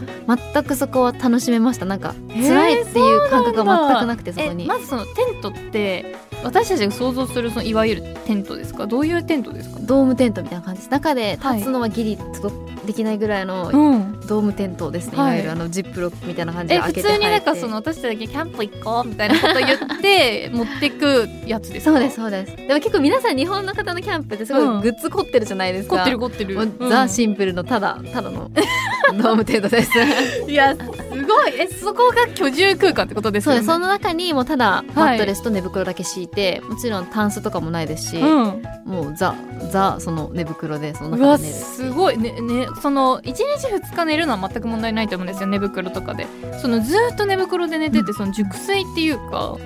[0.54, 1.86] 全くそこは楽しめました。
[1.86, 8.86] なんか辛いっていう感覚が全くなくてそこに、えまずそのテントって私たちが想像するそのいわゆるテントですか？
[8.88, 9.79] どういうテントですか？
[9.82, 10.91] ドームテントみたいな感じです。
[10.91, 12.53] 中ではい立つのはギリ届
[12.86, 14.19] できないぐらいのうん。
[14.27, 15.27] ドームテントですね、はい。
[15.27, 21.91] い、わゆるあのジップロックみたいな感じで開けて通になんかその私たちだけキャンプ行こうみたいなこと言って 持ってくやつですか？
[21.91, 22.56] そうですそうです。
[22.56, 24.82] でも結構皆さん日本の方のキャンプってすごいうん。
[24.82, 26.89] グッズ凝ってるじゃないですか、凝ってる凝ってる、もううん。
[26.89, 28.49] ザ・シンプルのただただの
[29.21, 29.91] ドームテントです。
[30.49, 30.79] いやす
[31.25, 31.53] ごい。
[31.60, 33.60] えそこが居住空間ってことですよね。
[33.60, 33.73] そうです。
[33.73, 35.17] その中にもうただマはい。
[35.17, 36.33] ットレスと寝袋だけ敷いて、
[36.67, 38.63] もちろんタンスとかもないですし、うん。
[38.86, 39.36] もうザ
[39.72, 42.17] ザその寝袋でその中で寝るすごい。
[42.17, 43.36] ねねその1日
[43.67, 46.28] 2日寝るのは全く問題ないと思うんですよ寝袋とかで。
[46.62, 49.58] そのずーっと寝袋で寝ててその熟睡っていうか。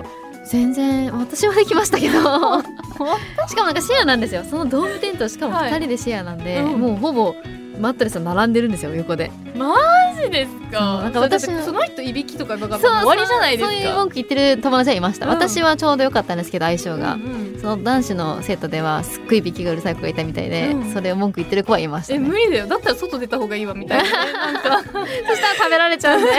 [0.50, 2.62] 全然私はできましたけど。
[3.48, 4.44] しかもなんかシェアなんですよ。
[4.48, 6.80] そのドームテントしかもはい2人でシェアなんで、うん。
[6.80, 7.34] もうほぼ
[7.78, 9.30] マットレスは並んでるんですよ横で。
[9.54, 9.74] マ
[10.22, 11.00] ジですか？
[11.02, 13.74] なんか私その人いびきとかだから終わりじゃないですか？
[13.74, 26.30] そういう文句言ってる友達はいました、うん私はちょうど良かったんですけど相性が、うんうんその男子の生徒ではすっごいびきがうるさい子がいたみたいで、うんそれを文句言ってる子はいました、えね、無理だよだったら外出た方がいいわみたいなねなんかそしたら食べられちゃうんで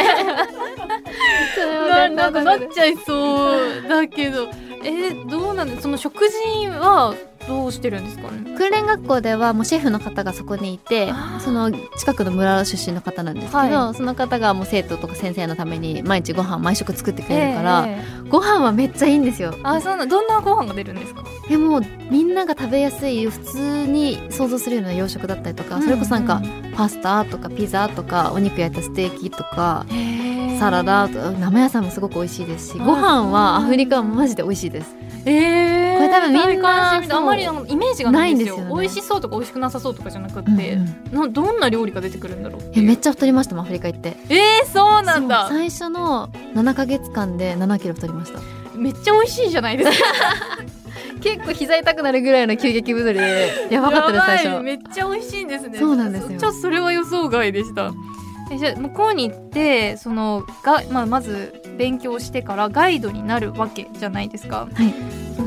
[1.91, 4.47] ななんかなっちゃいそうだけど
[4.83, 7.13] えーどうなんでその食事は
[7.49, 8.55] どうしてるんですかね？
[8.57, 11.11] 訓練学校ではもうシェフの方がそこにいて
[11.43, 18.29] その近くの村出身の方なんですけど、はその方がもう生徒とか先生のために毎日ご飯毎食作ってくれるから、ええ。
[18.29, 19.55] ご飯はめっちゃいいんですよ。
[19.63, 21.23] あそうなんどんなご飯が出るんですか？
[21.49, 21.81] でも
[22.11, 26.41] みんなが食べやすい普通に想像するような洋食だったりとか、それこそなんか
[26.75, 29.85] パスタとかピザとかお肉焼いたステーキとか
[30.59, 34.93] サラダ生野菜もすごく美味しいですしあご飯はアフリカはマジで美味しいです。
[35.25, 38.57] えー、これ多分みんなあんまりイメージがないんですよ。
[38.57, 38.65] ね。
[38.69, 40.59] 美味しそうとか美味しくなさそうとかじゃなくって、うん
[41.13, 41.27] うん。
[41.27, 42.71] などんな料理が出てくるんだろういう。
[42.75, 44.17] えめっちゃ太りましたもんアフリカ行って。
[44.27, 45.47] えー、そうなんだ。
[45.47, 48.41] 最初の7ヶ月間で7キロ太りました。
[48.75, 50.07] めっちゃ美味しいじゃないですか。
[51.23, 54.61] 結構膝痛くなるぐらいの急激太りでやばかったです最初。
[54.61, 55.79] めっちゃ美味しいんですね。
[55.79, 56.37] そうなんですよ。
[56.37, 57.85] ちょっとそれは予想外でした。
[57.87, 58.08] え
[58.57, 64.93] じゃあ向こうに行ってそのが、まあ、まず勉強してからガイドになるわけじゃないですか、はい。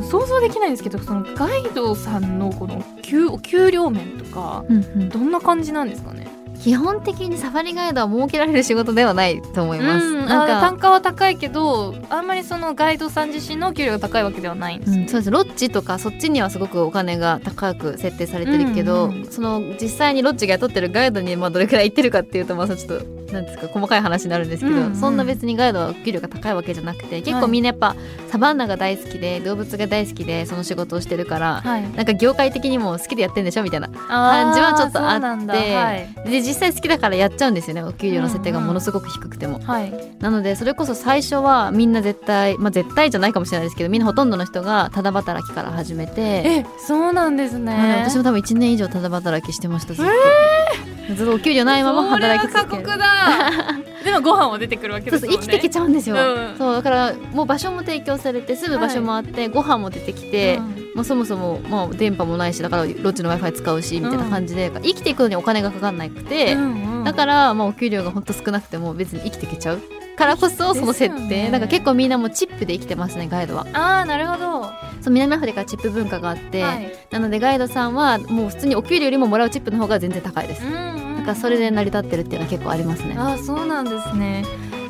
[0.05, 5.09] 想像できないんですけどそのガイドさんのこの給お給料面とかうんうん。
[5.09, 6.27] どんな感じなんですかね？
[6.63, 14.77] 基本的にサファリガイドは設けられる仕事ではないと思います、うん、なんかあ単価は高いけどあんまりそのガイドさん自身の給料が高いわけではない。
[14.77, 15.31] んですね、うん、そうです。
[15.31, 19.15] ロッジとかそっちにはすごくお金が高く設定されてるけど、うん。
[19.17, 27.97] うんその実際にロッジが雇ってるガイドにまあどれくらい行ってるかっていうとまあちょっとなんですか細かい話になるんですけど、うんうんそんな別にガイドはお給料が高いわけじゃなくて結構みんなやっぱ
[28.33, 31.83] サバンナが大好きで動物が大好きでその仕事をしてるからはい。
[31.93, 39.61] なんか業界的にも好きでやってんでしょみたいな感感じはちょっとあってはい、で実際好きだからやっちゃうんですよねお給料の設定がものすごく低くても。
[39.61, 50.11] はい、なのでそれこそ最初はみんな絶対まあ絶対じゃないかもしれないですけどみんなほとんどの人がただ働きから始めて、えそうなんですね、なので私も多分1年以上ただ働きしてましたずっと、
[51.15, 52.83] ずっとお給料ないまま働き続ける。
[52.83, 54.03] それは過酷だ。
[54.05, 55.11] でもご飯は出てくるわけね。
[55.11, 56.55] そうそう生きてきちゃうんですよ、うん。
[56.59, 60.61] そうだからもう場所も提供されて住む場所もあって、ご飯も出てきて、
[60.95, 66.57] まあ、そもそも、まあ、電波もないしだからロッジの w i f i 使うしみたいな感じで、生きていくのにお金がかかんなくて、
[67.05, 69.83] だから、まあ、お給料がほんと少なくても別に生きていけちゃう
[70.17, 71.51] からこそその設定、ね。
[71.51, 73.67] なんか結構みんなもうチップで生きてますねガイドは。
[73.73, 74.52] ああなるほど、
[75.03, 76.93] そう南アフリカはチップ文化があって、はい。
[77.11, 83.15] なのでガイドさんはもう普通にお給料よりももらうチップの方が全然高いです、うんうんだからそれで成り立ってるっていうのは結構ありますね。
[83.17, 84.45] ああそうなんですね。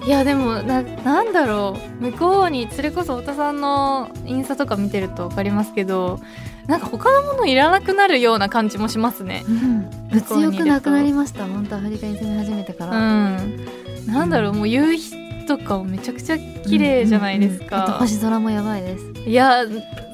[0.06, 2.04] いやでもななんだろう。
[2.04, 6.20] 向こうにそれこそ太田さんのインスタとか見てると分かりますけど
[6.66, 9.44] なんか他のものいらなくなるような感じもしますね。
[9.46, 9.90] うん。
[10.10, 11.44] 物欲なくなりました。
[11.44, 12.98] 本当アフリカに住み始めてかうら、
[13.42, 13.66] ん。
[14.06, 17.98] なんだろうもう夕日とかもめちゃくちゃ綺麗じゃないですか、うんうんうん。
[17.98, 19.04] 星空もやばいです。
[19.26, 19.64] いや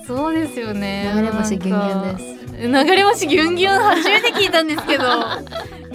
[0.07, 1.13] そうですよね。
[1.15, 2.67] 流れ星ギュンギュンですす。
[2.67, 5.05] 流れ星ギュンギュン初めて聞いたんですけど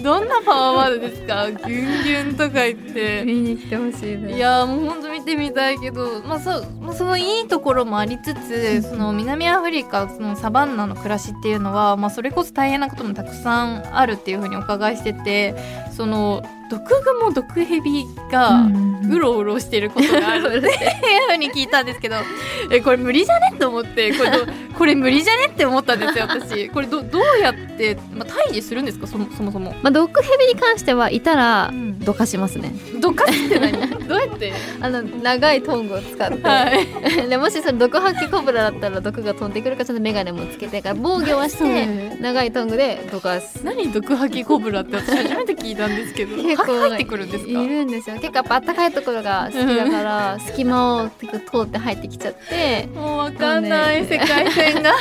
[0.04, 1.50] どんなパワーワードですか？
[1.50, 3.24] ギュンギュンとか言って。
[3.24, 4.36] 見に来てほしいです。
[4.36, 15.54] いやもうほんと見てみたいけど、まあ、そまあそのいいところもありつつその南アフリカそのサバンナの暮らしっていうのは、まあ、それこそ大変なこともたくさんあるっていうふうにお伺いしてて
[15.96, 18.66] その毒グモ毒ヘビが
[19.10, 20.72] うろうろしてることがあるっていう
[21.28, 22.16] ふうに聞いたんですけど
[22.70, 23.56] えこれ無理じゃね？
[23.58, 24.38] と思ってこれど
[24.76, 25.46] これ無理じゃね？
[25.52, 26.68] って思ったんですよ私。
[26.70, 29.06] これどどうやって、まあ、退治するんですか？
[29.06, 29.72] そもそもそも。
[29.82, 31.98] まあドッグヘビに関してはいたらうん。
[32.00, 32.72] どかしますね。
[33.00, 33.72] どかすって何？
[34.06, 34.52] どうやって？
[34.80, 36.86] あの長いトングを使って、はい。
[37.30, 41.86] でもしそれ毒吐きコブラだったら毒が飛んでくるからちゃんと眼鏡もつけてから防御はして
[42.20, 43.64] 長いトングでどかす。
[43.64, 47.50] 何毒吐きコブラって私初めて聞いたんですけど結構は入ってくるんですか？
[47.50, 48.16] いるんですよ。
[48.16, 52.88] 結構やっぱ暖かいところが好きだから隙間を通って入ってきちゃって。
[52.94, 54.92] もうわかんない世界線が。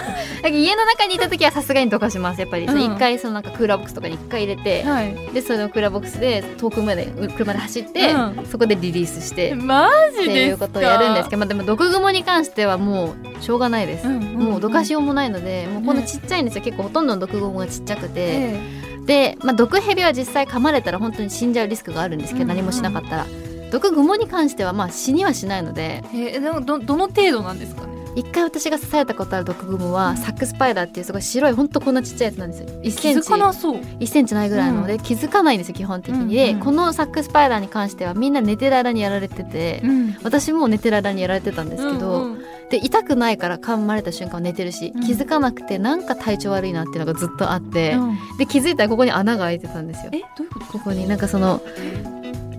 [0.50, 2.80] 家の中にいた時はさすがにどかしますやっぱり、うん。
[2.82, 5.16] 一回そのなんかクーラーボックスとかに一回入れて、はい。
[5.34, 10.66] でそのクーラーボックスで遠くまで車で走って、うそこでリリースしてマってジですか？
[10.66, 14.34] いうことをやるんですけど、まあ、でも毒グモに関してはもうしょうがないです、うんうんうん。
[14.52, 18.60] もうどかしようもないのでもうこのちっちゃいんですよ、結構ほとんどの毒グモがちっちゃくて、え
[19.06, 22.58] で、まあ、毒ヘビは実際噛まれたら本当に死んじゃうリスクがあるんですけど、うんうん。
[22.58, 23.26] 何もしなかったら。
[23.72, 26.04] 毒グモに関してはまあ死にはしないので。
[26.14, 27.86] ええでもどどの程度なんですか？
[27.86, 32.68] ね一回私が刺されたことある毒グモはサックスパイダーっていうすごい白いほんとこんなちっちゃいやつなんですよ。
[32.82, 33.80] 1センチ気づかなそう。
[33.80, 40.16] 1センチないぐらいなので、気づかないんですよ基本的に、でこのサックスパイダーに関してはみんな寝てる間にやられてて、ん。
[40.24, 42.36] 私も寝てる間にやられてたんですけど、
[42.70, 45.02] で痛くないから噛まれた瞬間は寝てるし、うん。
[45.02, 48.38] 気づかなくてなんか体調悪いなっていうのがずっとあって、うん。
[48.38, 50.12] で気づいたらここに穴が開いてたんですよ。
[50.14, 50.66] えどういうこと？
[50.68, 51.62] ここになんかその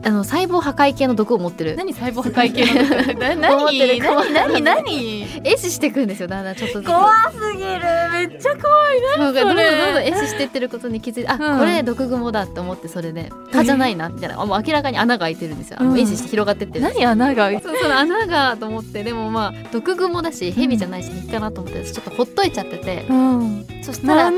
[0.05, 1.77] あの細胞破壊系の毒を持ってる。
[1.77, 3.55] 何細胞破壊系の毒な何？
[3.55, 4.05] 思ってる。
[4.05, 4.33] 何？
[4.33, 4.63] 何？
[4.63, 5.27] 何？
[5.43, 7.81] 壊死してくんですよだんだんちょっと怖すぎる。
[8.13, 9.01] めっちゃ怖い。
[9.19, 9.67] などんどんどんどん
[10.03, 24.33] 壊死してってることに気づいてあ、うんこれ毒グモだって思ってそれで蚊じゃないなみたいなあもう明らかに穴が開いてるんですよあのうん壊死して広がってってる何穴がそうその穴がと思ってでもまあ毒グモだし蛇じゃないし引っかなと思ってちょっとほっといちゃっててうんそしたら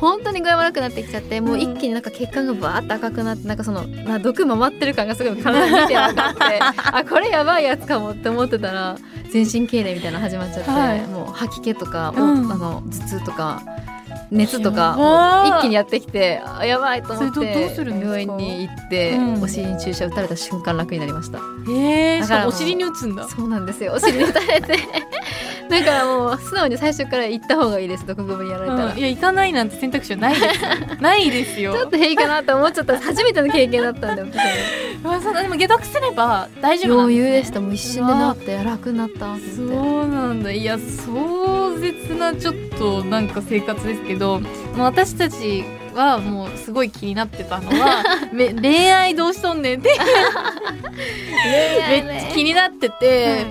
[0.00, 8.96] 本当に具合悪くなってきちゃってもう一気になんか血管がバーって赤くなってなんかそのな毒回ってる感がすごい体に見てなかってあこれやばいやつかもって思ってたら
[9.30, 11.06] 全身痙攣みたいなの始まっちゃって、はい。
[11.06, 12.52] もう吐き気とか、おうん。
[12.52, 13.62] あの頭痛とか
[14.32, 21.38] 熱とか一気にやってきてあやばいと思って病院に行って、うんお尻に注射打たれた瞬間楽になりました。
[21.68, 23.28] へえだからもうしかもお尻に打つんだ。
[23.28, 23.92] そうなんですよ。
[23.94, 24.78] お尻に打たれて。
[25.68, 28.06] だからもう素直に最初から行った方がいいです。
[28.06, 28.98] 毒グモにやられたら、うん。
[28.98, 30.44] いや行かないなんて選択肢はないです。
[30.44, 31.72] よ ないですよ。
[31.72, 32.98] ちょっと平気かなって思っちゃった。
[33.00, 34.24] 初めての経験だったんで
[35.02, 37.28] まあそでも解毒すれば大丈夫なん余ですね。
[37.28, 37.60] 裕でした。
[37.60, 40.52] もう一瞬で治って楽になったそうなんだ。
[40.52, 44.38] いや壮絶なちょっとなんか生活ですけども
[44.78, 49.90] う私たちはもうすごい気になってたのは め恋愛どうしとんねんって。
[51.88, 53.46] めっちゃ気になってて、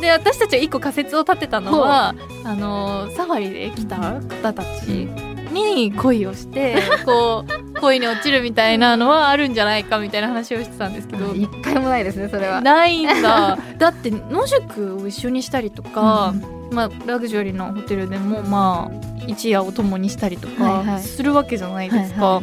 [0.00, 5.08] で私たちが一個仮説を立てたのはあのサファリで来た方たち
[5.52, 11.34] に恋をしてこう 恋に落ちるみたいなのはあるんじゃないかみたいな話をしてたんですけど。
[11.34, 12.60] 一回もないですねそれは。
[12.60, 13.58] ないんだ。
[13.78, 16.34] だって野宿を一緒にしたりとか、
[16.74, 20.84] まあ、ラグジュアリーなホテルでもまあ一夜を共にしたりとはいはい。
[20.84, 22.42] かするわけじゃないですか、は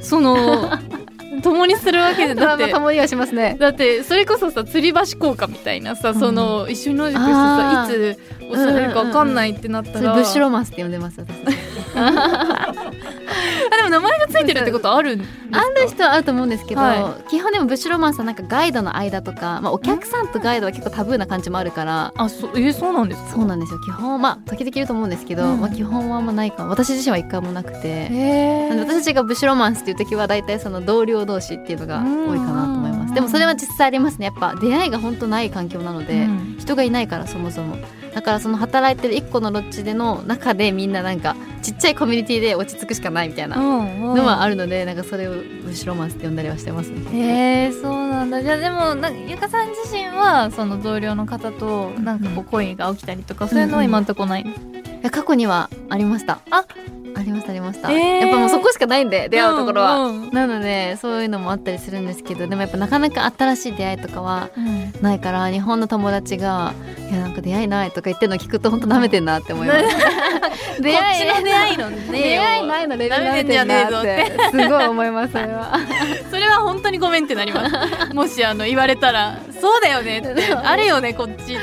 [0.00, 0.70] その
[1.42, 3.56] 共にするわけでだだってたまにはしますね。
[3.58, 6.18] だってそれこそさ吊り橋効果みたいなさ、うん。
[6.20, 11.34] その一緒に野宿してさいつ襲われるか分かんないってなったら、それブッシュロマンスって呼んでます私
[13.72, 15.60] あでも名前がついてるってことあるんですか？
[15.60, 23.30] ある人はあると思うんですけど、は基本でもブッシュロマンスはなんかガイドの間とか、まあ、お客さんとガイドは結構タブーな感じもあるからあそうえーそうなんですか？
[23.30, 23.80] そうなんですよ。
[23.80, 25.60] 基本まあ時々いると思うんですけど、うん。
[25.60, 26.70] まあ、基本はあんまないかも。
[26.70, 28.08] 私自身は一回もなくて。
[28.70, 33.14] 私たちがブッシュロマンスっていう時は大体その同僚同士っていうのが多いかなと思います。
[33.14, 34.26] でもそれは実際ありますね。
[34.26, 36.26] やっぱ出会いが本当ない環境なので、
[36.58, 37.76] 人がいないからそもそも
[38.14, 47.00] だからその働いてる一個のロッジでの中でみんななんかちっちゃいコミュニティで落ち着くしかないみたいなののはあるのでなんかそれをブッシュロマンスって呼んだりはしてますね。
[47.12, 48.42] へえそうなんだ。
[48.42, 54.52] じゃあでもなゆかさん自身はその同僚の方となんかこう恋が起きたりとかそういうのは今んとこない、いや
[55.10, 56.40] 過去にはありました。
[56.50, 56.64] あ
[57.14, 57.98] ありましたありました、えー。
[58.20, 64.48] やっぱもうそこしかないんで出会うところは、うんうんなのでそういうのもあったりするんですけどでもやっぱなかなか新しい出会いとかは
[65.02, 66.72] ないから日本の友達が
[67.10, 69.80] 「いやなんか出会いない」とか言ってるの聞くと本当舐めてんなって思います。
[70.80, 75.78] 出会いちの出会いのね 出会いないのレベル舐めてんなってすごい思いますそれは。
[76.30, 77.74] それは本当にごめんってなります。
[78.14, 81.56] もしあの言われたらそうだよねってあるよねこっちって。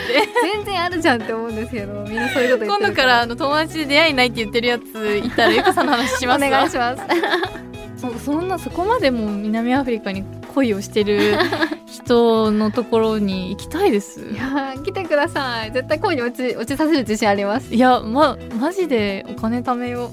[0.43, 4.84] 全然あるじゃんって思うんですけどみんなそういうこと言ってる今度からあの友達で出会いないって言ってるやつ
[5.24, 6.46] いたらゆかさんの話します？
[6.46, 7.04] お願いします。
[7.98, 10.24] そそんなそこまでもう南アフリカに
[10.56, 11.38] 恋をしてる
[11.86, 14.22] 人のところに行きたいです。
[14.22, 15.72] いやー来てください。
[15.72, 17.74] 絶対恋に落ち落ちさせる自信あります。
[17.74, 20.12] いやまマジでお金貯めよ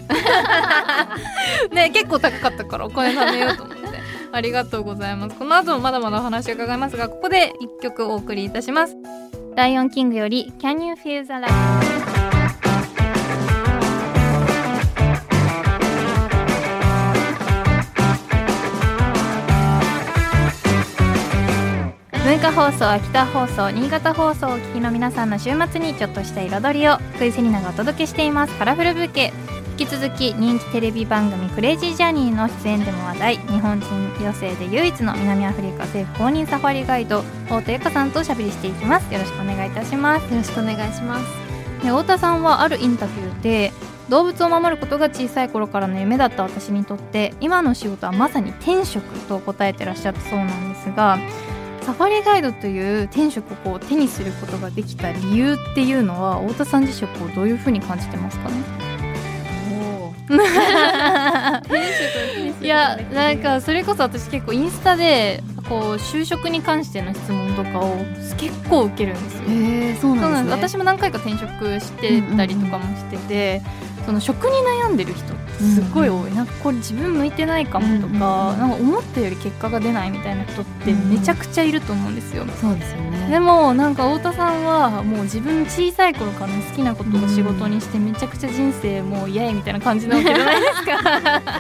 [1.71, 1.73] う。
[1.75, 3.87] ね結構高かったからお金貯めようと思って。
[4.33, 5.37] ありがとうございます。
[5.37, 8.97] この後もまだまだお話を伺いますがここで一曲お送りいたします。
[9.55, 12.16] ライオンキングより Can You Feel the Light
[22.27, 28.55] 文化放送秋田放送新潟放送をお聞きの皆さんの週末にちょっとした彩りを福井セリナがお届けしています。
[28.57, 29.33] カラフルブーケ。
[29.79, 33.37] 引き続き人気テレビ番組「クレイジージャーニー」の出演でも話題。
[33.37, 33.87] 日本人
[34.21, 39.15] 女性で唯一の南アフリカ政府公認サファリガイド太田由香さんとおしゃべりしていきます。
[39.15, 40.25] よろしくお願いいたします。
[40.25, 41.25] よろしくお願いします。
[41.85, 43.73] で太田さんはあるインタビューで
[44.09, 51.19] 動物を守ることが小さい頃からの夢だった私にとって今の仕事はまさに天職と答えてらっしゃったそうなんですが
[51.87, 58.57] サファリガイドという天職をこう手にすることができた理由っていうのは太田さん自身をこうどういうふうに感じてますかね？
[62.61, 67.95] いやなんかそれこそ私結構インスタでこう就職に関しての質問とかを
[68.37, 69.43] 結構受けるんですよ。
[69.49, 70.51] へえそうなんですね。
[70.51, 73.63] 私も何回か転職してたりとかもしてて、
[74.07, 74.53] その職に
[74.85, 82.45] 悩んでる人すっごい多い、なんかこれ自分向いてないかもとか、なんか思ったより結果が出ないみたいな人ってめちゃくちゃいると思うんですよ。
[82.61, 83.29] そうですよね。
[83.29, 91.53] でもなんか太田さんはもう自分小さい頃から好きなことを仕事にしてめちゃくちゃ人生もうイエーイみたいな感じなわけじゃないですか。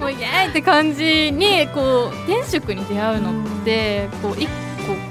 [0.00, 4.48] もうイエーイって感じにこう転職に出会うのってこう一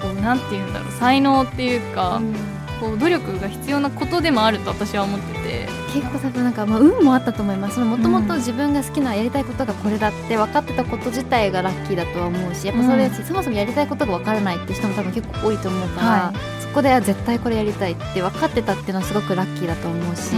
[0.01, 2.20] 個こうなんて言うんだろう才能っていうか、
[2.80, 5.80] こう努力が必要なことでもあると私は思ってて。
[5.89, 7.80] 結構多分なんか、まあ、運もあったと思います。
[7.80, 13.11] もともと自分が好きなやりたいことがこれだって分かってたこと自体がラッキーだとは思うしやっぱそれ、うん。
[13.11, 20.36] そもそもやりたいことが分からないって人も多分結構多いと思うから、はそこであ絶対これやりたいって分かってたっていうのはすごくラッキーだと思うし、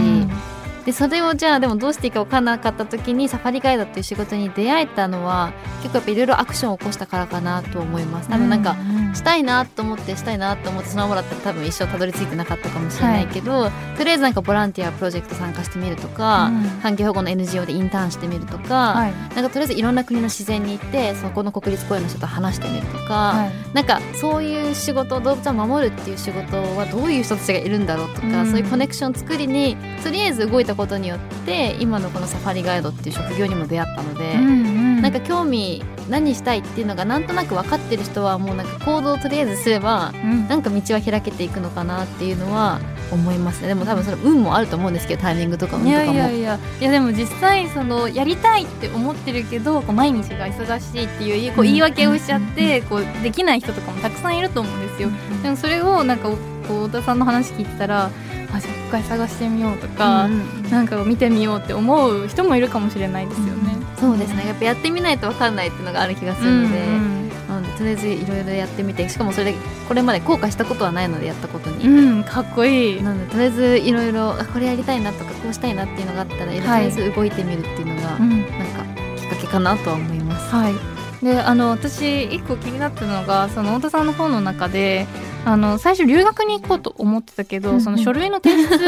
[0.84, 5.52] でそれをじゃあでもどうしていいか分からなかった時にサファリガイドっていう仕事に出会えたのは
[5.82, 8.28] 結構やっぱいろいろアクションを起こしたからかなと思います。
[8.28, 8.76] 多分なんか、
[9.14, 16.64] したいなと思ってしたいなと思ってそのままだったら多分一生たどり着いてなかったかもしれないけど、とりあえずなんかボランティアプロジェクト参加してみるとか、うん。
[16.82, 19.12] 環境保護の NGO でインターンしてみるとか、はい。
[19.34, 23.74] なんかとりあえずいろんな国の自然に行ってそこの国立公園の人と話してみるとか、はい。
[23.74, 28.50] なんかそういう仕事動物を守るっていう仕事はどういう人たちがいるんだろうとか、うん。
[28.50, 34.82] そういうコネクション作りにとりあえず動いたことによって今のこのサファリガイドっていう職業にも出会ったので。
[35.02, 40.46] なんか興味何したいっていうのがなんとなく分かってる人はもうなんか行動をとりあえずすればうん。
[40.46, 42.78] なんか道は開けていくのかなっていうのは
[43.10, 43.68] 思いますね。
[43.68, 46.14] でも多分その運もあると思うんですけどタイミングとか運いとかも。
[46.14, 46.58] やいやいや。
[46.80, 55.08] いやでも実際そのやりたいって思ってるけどこう毎日が忙しいっていうこううん言い訳をしちゃってこうできない人とかもたくさんいると思うんですよ。
[55.42, 56.36] でもそれをなんかこ
[56.84, 58.10] う太田さんの話聞いてたら
[58.52, 63.76] あじゃあ一回探してみようとか、うんうんなんか見てみようって思う人もいるかもしれないですよね。
[64.00, 73.02] そうですねやっぱやってみないと分かんないっていうのがある気がするので、うんなのでとりあえずいろいろやってみてしかもそれでこれまで後悔したことはないのでやったことに、うん、うんかっこいい。
[73.02, 78.84] なのでとりあえずいろいろあこれやりたいなとかこうしたいなっていうのがあったら、とりあえず動いてみるっていうのが、うんなんか
[79.16, 80.54] きっかけかなとは思います。
[80.54, 80.74] はい、
[81.22, 85.06] であの私一個気になったのがその太田さんの本の中で
[85.44, 87.80] あの最初留学に行こうと思ってたけど、うんうん。
[87.80, 88.78] その書類の提出を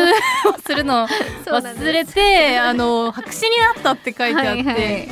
[0.64, 1.08] するのを
[1.46, 5.08] 忘れてあの白紙になったって書いてあって、はいはい。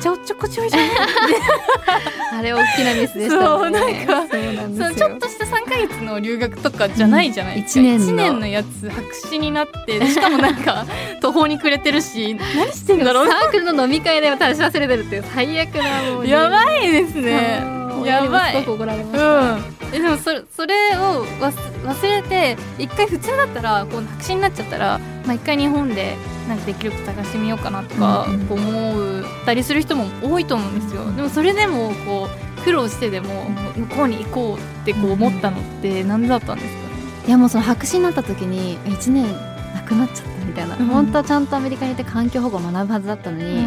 [0.00, 0.82] ちゃおっちょこちょいじゃん
[2.38, 3.44] あれ大きなミスでしたね。
[3.44, 4.94] そうなんかそう。
[4.94, 10.86] ちょっとした3ヶ月の留学とかじゃないじゃないですか、うん一年年のやつ白紙になってしかもなんか
[11.20, 13.28] 途方に暮れてるし何してんだろう？
[13.28, 17.60] サークルの飲み会で私忘れてるっていう最悪なもうねやばいですね。
[18.04, 18.52] やばい。
[18.52, 19.52] すごく怒られました。
[19.52, 21.52] うん、えでもそれそれを忘
[21.84, 26.16] 忘れて一回普通だったらこう白紙になっちゃったら、まあ、一回日本で
[26.48, 31.10] なんかできること探してみようかなとか思ったりする人も多いと思うんですよ。
[31.12, 32.28] でもそれでもこ
[32.60, 33.44] う苦労してでも
[33.76, 36.82] 向こうに行こうってこう思ったのって何だったんですか？
[36.82, 36.88] ね
[37.26, 39.26] いやもうその白紙になった時に1年
[39.74, 43.66] なくなっちゃったみたいな、うん本当はちゃんとアメリカに行って環境保護を学ぶはずだったのに、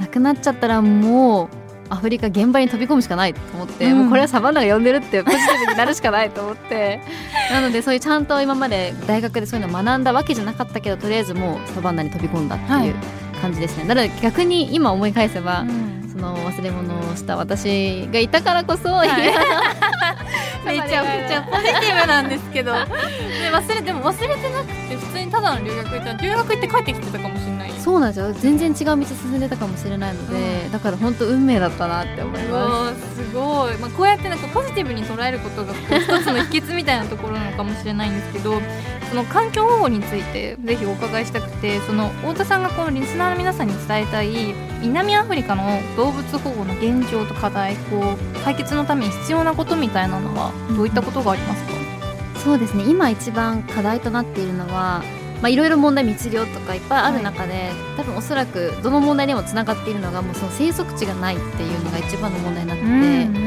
[0.00, 1.48] なくなっちゃったらもう
[1.88, 3.98] アフリカ現場に飛び込むしかないと思って、うん。
[3.98, 7.00] もうこれはサバンナが呼んでるってポジティブになるしかないと思って。
[7.52, 12.94] なのでそういうちゃんと今まで大学でそういうのを学んだわけじゃなかったけどとりあえずもうサバンナに飛び込んだっていう
[13.40, 15.64] 感じですね、なので逆に今思い返せば、
[16.10, 19.08] その忘れ物をした私がいたからこそ、い。
[20.66, 22.72] めちゃくちゃポジティブなんですけど。
[23.46, 27.55] で忘れでも忘れてなくて普通にただの留学行ったら留学行って帰ってきてたかもしれない
[27.86, 28.32] そうなんですよ。
[28.32, 38.60] 全然違う道進んでたかもしれないので、だから本当運命だったなって思いまわーすごい、まあ、こうやってなんかポジティブに捉えることが一つの秘訣みたいなところなのかもしれないんですけど
[39.08, 51.70] その環境保護についてぜひお伺いしたくてその太田さんがこのリスナーの皆さんに伝えたい南アフリカの動物保護の現状と課題こう解決のために必要なことみたいなのはどういったことがありますか、
[52.40, 52.82] すそうですね。
[52.88, 55.04] 今一番課題となっているのは
[55.42, 62.84] まあいろいろ問題密漁とかいっぱいある中で、多分おそらくどの問題にもつながっているのがもうその生息地がないっていうのが一番の問題になって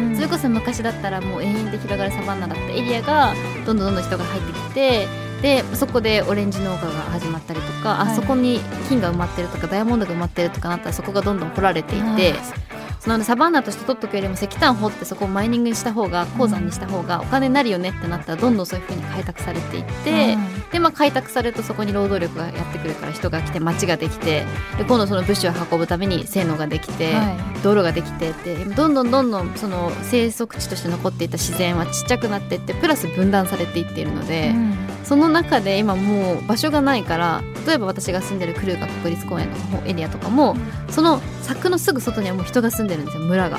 [0.09, 3.33] て、それこそ昔だったらもう永遠で広がるサバンナだったエリアが
[3.65, 5.07] どんどんどんどん人が入ってきて
[5.41, 8.11] でそこでオレンジ農家が始まったりとか、はい。
[8.11, 12.35] あそこに金が埋まってるとかダイヤモンドが埋まってるとかなったらそこがどんどん掘られていって。
[12.99, 20.37] そのサバンナとして取っとくよりも石炭掘ってそこをマイニングにした方が鉱山にした方がお金になるよねってなったらどんどんそういう風に開拓されていって、
[20.71, 24.45] で、まあ、開拓されるとそこに労働力がやってくるから人が来て街ができて
[24.77, 27.13] で今度その物資を運ぶために線路ができて、
[27.63, 34.53] 道路ができてってどんどんどんどんその生息地として残っていた自然はちっちゃくなっていってプラス分断されていっているので、
[35.09, 40.55] その中で今もう場所がないから例えば私が住んでるクルーガ国立公園の方エリアとかも、
[40.91, 43.57] その柵のすぐ外にはもう人が住んでるんですよ村が。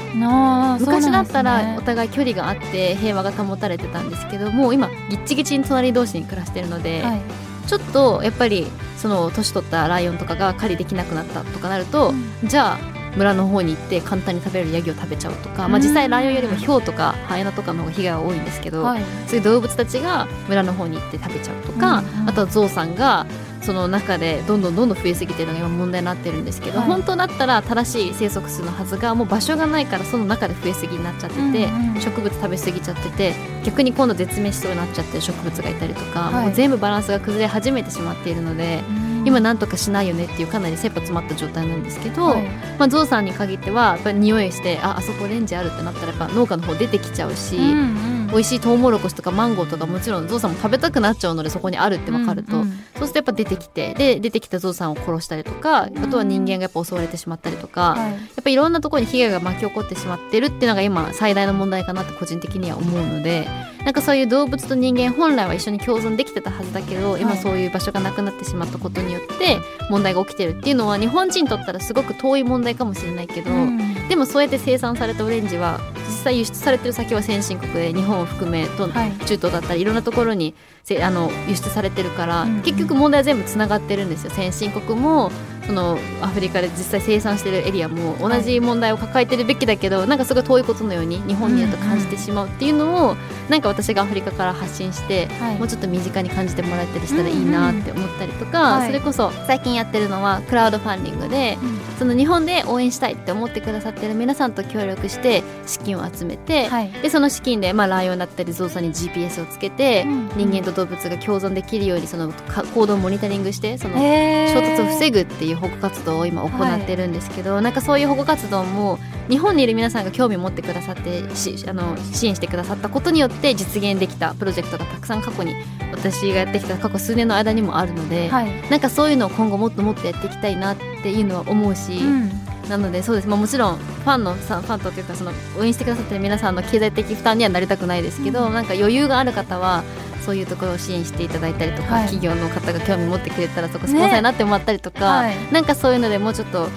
[0.79, 7.21] 昔だったらお互い距離があって平和が保たれてたんですけどもう今ぎっちぎちに隣同士に暮らしてるので、はい。
[7.67, 19.03] ちょっとやっぱりその年取ったライオンとかが狩りできなくなったとかなると、じゃあ村の方に行って簡単に食べれるヤギを食べちゃうとか、まあ、実際ライオンよりもヒョウとかハエナとかの方が被害は多いんですけど、はい。
[19.27, 22.29] そういう動物たちが村の方に行って食べちゃうとか、うんうん。
[22.29, 23.27] あとはゾウさんが
[23.63, 26.89] その中でどんどんどんどん増えすぎてるのが今問題になってるんですけど、はい。
[26.89, 32.01] 本当だったら正しい生息数のはずがもう場所がないからその中で増えすぎになっちゃってて、うんうん。
[32.01, 33.35] 植物食べ過ぎちゃってて
[33.65, 36.45] 逆に今度絶滅しそうになっちゃってる植物がいたりとか、はい。
[36.47, 38.83] もう全部バランスが崩れ始めてしまっているので。
[39.25, 42.43] 今なんとかしないよねっていうかなり切羽詰まった状態なんですけど、はい。
[42.79, 58.13] まあ、ゾウさんに限ってはやっぱり匂いしてああそこレンジあるってなったらやっぱ農家の方出てきちゃうし、うんうん美味しいトウモロコシとかマンゴーとかもちろんゾウさんも食べたくなっちゃうのでそこにあるって分かると、うんうんそうするとやっぱ出てきてで出てきたゾウさんを殺したりとかあとは人間がやっぱ襲われてしまったりとか、はい。
[58.13, 63.49] やっぱいろんなところに被害が巻き起こってしまってるっていうのが今最大の問題かなって個人的には思うので
[63.85, 67.39] なんかそういう動物と人間本来は一緒に共存できてたはずだけど、今はい。
[67.39, 69.57] そういう場所がなくなってしまったことによって
[69.89, 74.09] 問題が起きてるっていうのは日本人にとったらすごく遠い問題かもしれないけど、うん。
[74.09, 79.13] でもそうやって生産されたオレンジは実際輸出されてる先は先進国で日本を含めとはい。
[79.27, 80.55] 中東だったりいろんなところに
[80.85, 84.31] せあの輸出されてるから、結局問題は全部つながってるんですよ。
[84.31, 85.31] 先進国も
[85.71, 93.17] そのアフリカで実際生産してるエリアも同じ問題を抱えてるべきだけど、なんかすごい遠いことのように日本にいると感じてしまうっていうのを、
[93.49, 95.59] なんか私がアフリカから発信して、はい。
[95.59, 98.87] もうちょっと身近に感じてもらえたりしたらいいなって思ったりとか、はい。
[98.89, 101.57] それこそ最近やってるのはクラウドファンディングで、
[102.01, 106.91] その日本で応援したいって思ってくださってる皆さんと協力して資金を集めて、はい。
[106.91, 118.99] でその資金で、まあ、ライオンだったりゾウさんに GPS をつけて、うん人間と動物が共存できるようにそのか行動をモニタリングしてその衝突を防ぐっていう保護活動を今行ってるんですけど、なんかそういう保護活動も
[119.29, 125.55] 日本にいる皆さんが興味持ってくださってしあの支援してくださったことによって実現できたプロジェクトがたくさん過去に
[125.93, 128.71] 私がやってきた過去数年の間にもあるので、はい。
[128.71, 138.55] なんかそういうのを今後もっともっとやっていきたいなっていうのは思うし、うんなのでそうです、まあ、もちろんファンのさファンとというかその応援してくださってる皆さんの経済的負担にはなりたくないですけど、うん。
[138.55, 139.83] なんか余裕がある方は
[140.25, 142.07] そういうところを支援していただいたりとか、はい。
[142.07, 145.35] 企業の方が興味持ってくれたらそこスポンサーになってもらったりとか、はい。
[145.53, 146.69] なんかそういうのでもうちょっと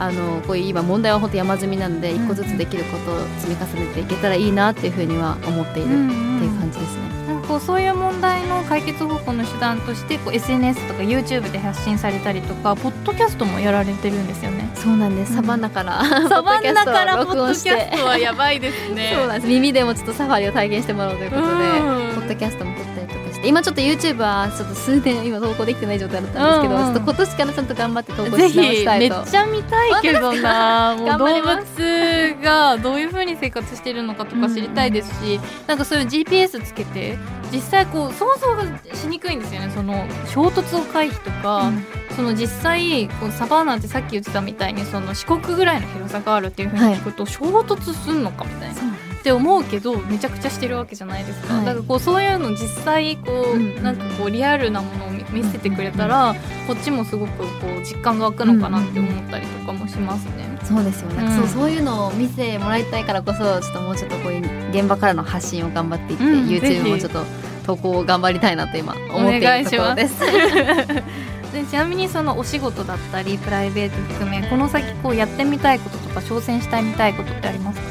[0.00, 7.10] あのこういう今問題は本当山積みなのでうん一個ずつできることを積み重ねていけたらいいなっていうふうには思っているっていう感じですね。
[7.28, 14.70] なんかこうそういう問題の解決方法の手段としてこう SNS とか YouTube で発信されたりとかポッドキャストもやられてるんですよね。
[14.74, 15.36] そうなんです、うん。
[15.36, 19.12] サバンナから サバンナからポッドキャストはやばいですね。
[19.20, 19.46] そうなんです。
[19.46, 22.14] 耳でもちょっとサファリを体験してもらおうということで、うん。
[22.14, 23.06] ポッドキャストも撮ったり
[23.40, 30.96] して今ちょっと YouTube はちょっと数年今投稿できてない状態だったんですけど、うんうんちょっと今年からちゃんと頑張って投稿ししたいとめっちゃ見たいけどな。
[30.98, 37.16] もう頑動物がどういう風に生活してるのかとか知りたいですし、なんかそういう GPS つけて
[37.52, 38.64] 実際こう想像が
[38.94, 39.70] しにくいんですよね。
[39.74, 41.70] その衝突を回避とか、
[42.16, 48.74] その実際こうサバンナってさっき言ってたみたいにその四国ぐらいの広さがあるっていう風に聞くと、衝突すんのかみたいな。
[49.20, 51.66] って思うけどめちゃくちゃしてるわけじゃないですか、はい。
[51.66, 56.34] だからこうそういうの実際こう、なんかこうリアルなものを見見せてくれたら、
[56.66, 60.50] こっちもすごくこう実感が湧くのかなって思ったりとかもしますね。
[60.64, 67.24] そうですよね、うんそうそういうのを見せてもらいたいからこそちょっともうちょっとこういう現場からの発信を頑張っていって、うん YouTube もちょっと
[67.66, 70.20] 投稿を頑張りたいなと今思っているところです。
[71.52, 77.89] でちなみにそのお仕事だったりプライベート含めこの先こうやってみたいこととか挑戦したいみたいことってありますか、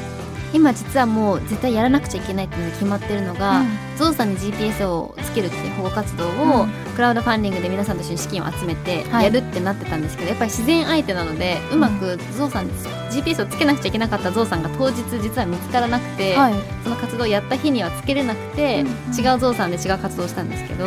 [0.54, 3.64] 今実はもう絶対やらなくちゃいけないっていうのが決まってるのが、
[3.98, 6.70] ゾウさんに GPS をつけるっていう保護活動を、うん。
[6.96, 9.26] クラウドファンディングで皆さんと一緒に資金を集めてはい。
[9.26, 12.74] やるってなってたんですけど、やっぱり自然相手なのでうまくゾウさんに
[13.10, 20.86] GPS をつけなくちゃいけなかったゾウさんが当日実は見つからなくて、はいその活動をやった日にはつけれなくて、うん違うゾウさんで違う活動をしたんですけど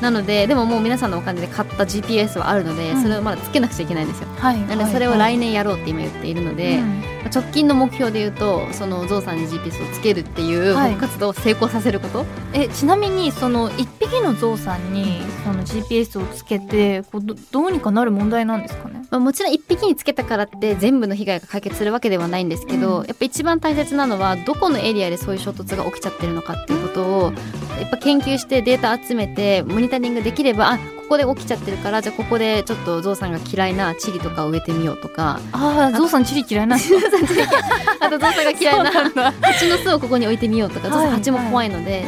[0.00, 3.02] なのででももう皆さんのお金で買った GPS はあるので、うん。
[3.02, 4.28] それをまだつけなくちゃいけないんですよ。
[4.36, 4.60] はい。
[4.66, 7.02] なのでそれを来年やろうって今言っているので、うん。
[7.32, 19.06] 直近の目標で言うとそのゾウさんに GPS をつけるっていう活動を成功させること、えちなみにその一匹のゾウさんにその GPS をつけてこうどどうにかなる問題なんですかね？
[19.10, 23.06] まあ、もちろん1匹につけたからって全部の被害が解決するわけではないんですけど、うん。
[23.06, 27.32] やっぱ一番大切なのはどこのエリアでそういう衝突が起きちゃってるのかっていうことを
[27.80, 30.78] やっぱ研究してデータ集めてモニタリングできればあ
[31.10, 35.40] ここで起きちゃってるからじゃあここでちょっとゾウさんが嫌いなチリとかを植えてみようとか。
[35.50, 36.76] ああゾウさんチリ嫌いな
[37.98, 42.02] あとゾウさんが嫌いな蜂の巣をここに置いてみようとか、ゾウさん蜂も怖いので、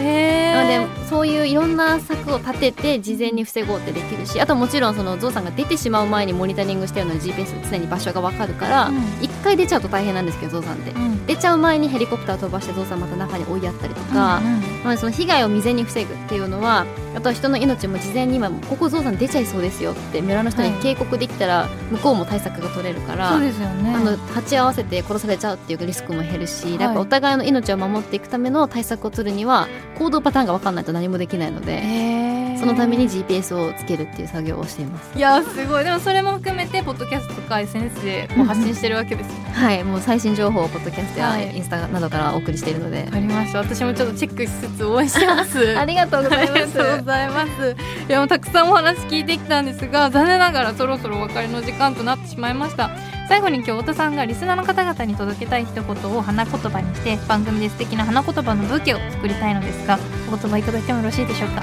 [0.54, 9.02] なのへでそういういろんな策を立てて事前に防ごうってできるしあともちろんそのゾウさんが出てしまう前にモニタリングしてるので GPS 常に場所が分かるからうん。
[9.20, 10.92] 一、回出ちゃうと大変なんですけどゾウさんって。
[10.92, 23.94] うん出ちゃう前にヘリコプター飛ばしてゾウさんまた中に追いやったりとか、うんうんなのでその被害を未然に防ぐっていうのはあとは人の命も事前に今ここゾウさん出ちゃいそうですよって村の人に警告できたら向こうも対策が取れるから、そうですよね。
[23.94, 26.78] あの鉢合わせて殺されちゃうっていうリスクも減るし、い。
[26.78, 29.68] なんかお互いの命を守っていくための対策を取るには
[29.98, 35.16] 行動パターンが分かんないと何もできないので、そのために GPS をつけるっていう作業をしています。
[35.16, 35.84] いやーすごい。
[35.84, 39.50] でもそれも含めてポッドキャストとか SNS でこう発信してるわけですよね。
[39.52, 41.56] はい、もう最新情報をポッドキャストやはい。
[41.56, 43.04] インスタなどからお送りしているので。
[43.04, 45.58] わ、かりました私もちょっとチェックしつつ応援してます。
[45.78, 46.52] ありがとうございます。
[46.52, 47.76] ありがとうございます。
[48.08, 52.90] いやもうたくさんお話聞いてきたんですが残念ながらそろそろお別れの時間となってしまいました。
[53.28, 59.98] 最後に今日太田さんがリスナーの方々に届けたい一言を花言葉にして番組で素敵な花言葉のブーケを作りたいのですが
[60.30, 61.62] お言葉いただいてもよろしいでしょうか？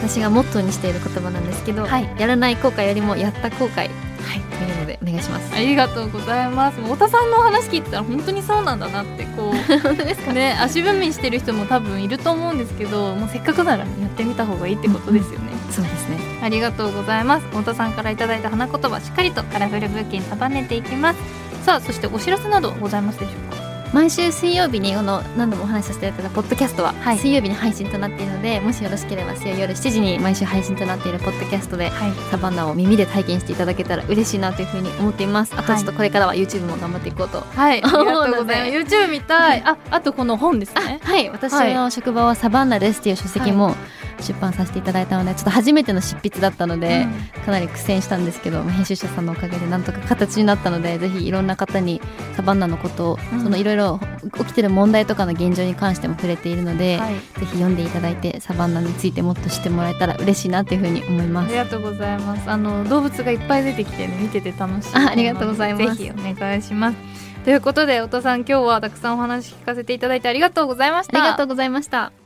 [0.00, 2.08] 私がモットーにしている言葉なんですけど、はい。
[2.18, 3.90] やらない後悔よりもやった後悔
[4.28, 5.54] はいというのでお願いします。
[5.54, 10.32] ありがとうございます太田さんのお話聞いてたら本当にそうなんだなってこう 本当ですか？
[10.32, 16.18] ね足踏みしてる人も多分いると思うんですけどもうせっかくならやってみた方がいいってことですよね、そうですね。
[16.42, 17.46] ありがとうございます。
[17.46, 21.18] 太田さんからいただいた花言葉、しっかりとカラフルブーケに束ねていきます。
[21.64, 23.47] さあ、そしてお知らせなどございますでしょうか？
[23.92, 32.12] 毎週水曜日にこの何度もお話しさせていただいたポッドキャストははい水曜日に配信となっているので、もしよろしければ水曜夜7時に毎週配信となっているポッドキャストではい。
[32.30, 38.94] サバンナを耳で体験していただけたら嬉しいなというふうに思っていますあとはいちょっとこれからは YouTube も頑張っていこうと、はい、 ありがとうございます。
[38.94, 39.62] YouTube 見たい。
[39.64, 41.00] あ、あとこの本ですね。
[41.02, 43.74] はい私の職場はサバンナですっていう書籍も
[44.22, 47.06] 出版させていただいたのでちょっと初めての執筆だったので、
[47.44, 52.00] かなり苦戦したんですけど編集者さんのおかげでなんとか形になったのでぜひいろんな方に
[52.36, 54.00] サバンナのことを、うんそのいろいろ
[54.38, 57.14] 起きてる問題とかの現状に関しても触れているので、はい。
[57.14, 62.50] ぜひ読んでいただいてサバンナについてもっと知ってもらえたら嬉しいなというふうに思いあますりがとうございます。
[62.50, 64.90] あの動物がいっぱい出てきてね、見てて楽しい。
[64.94, 66.96] あありがとうございますぜひお願いします。
[67.44, 71.22] ということで、太田さん、今日はたくさんお話聞かせていただいてありがとうございました。
[71.22, 72.17] ありがとうございました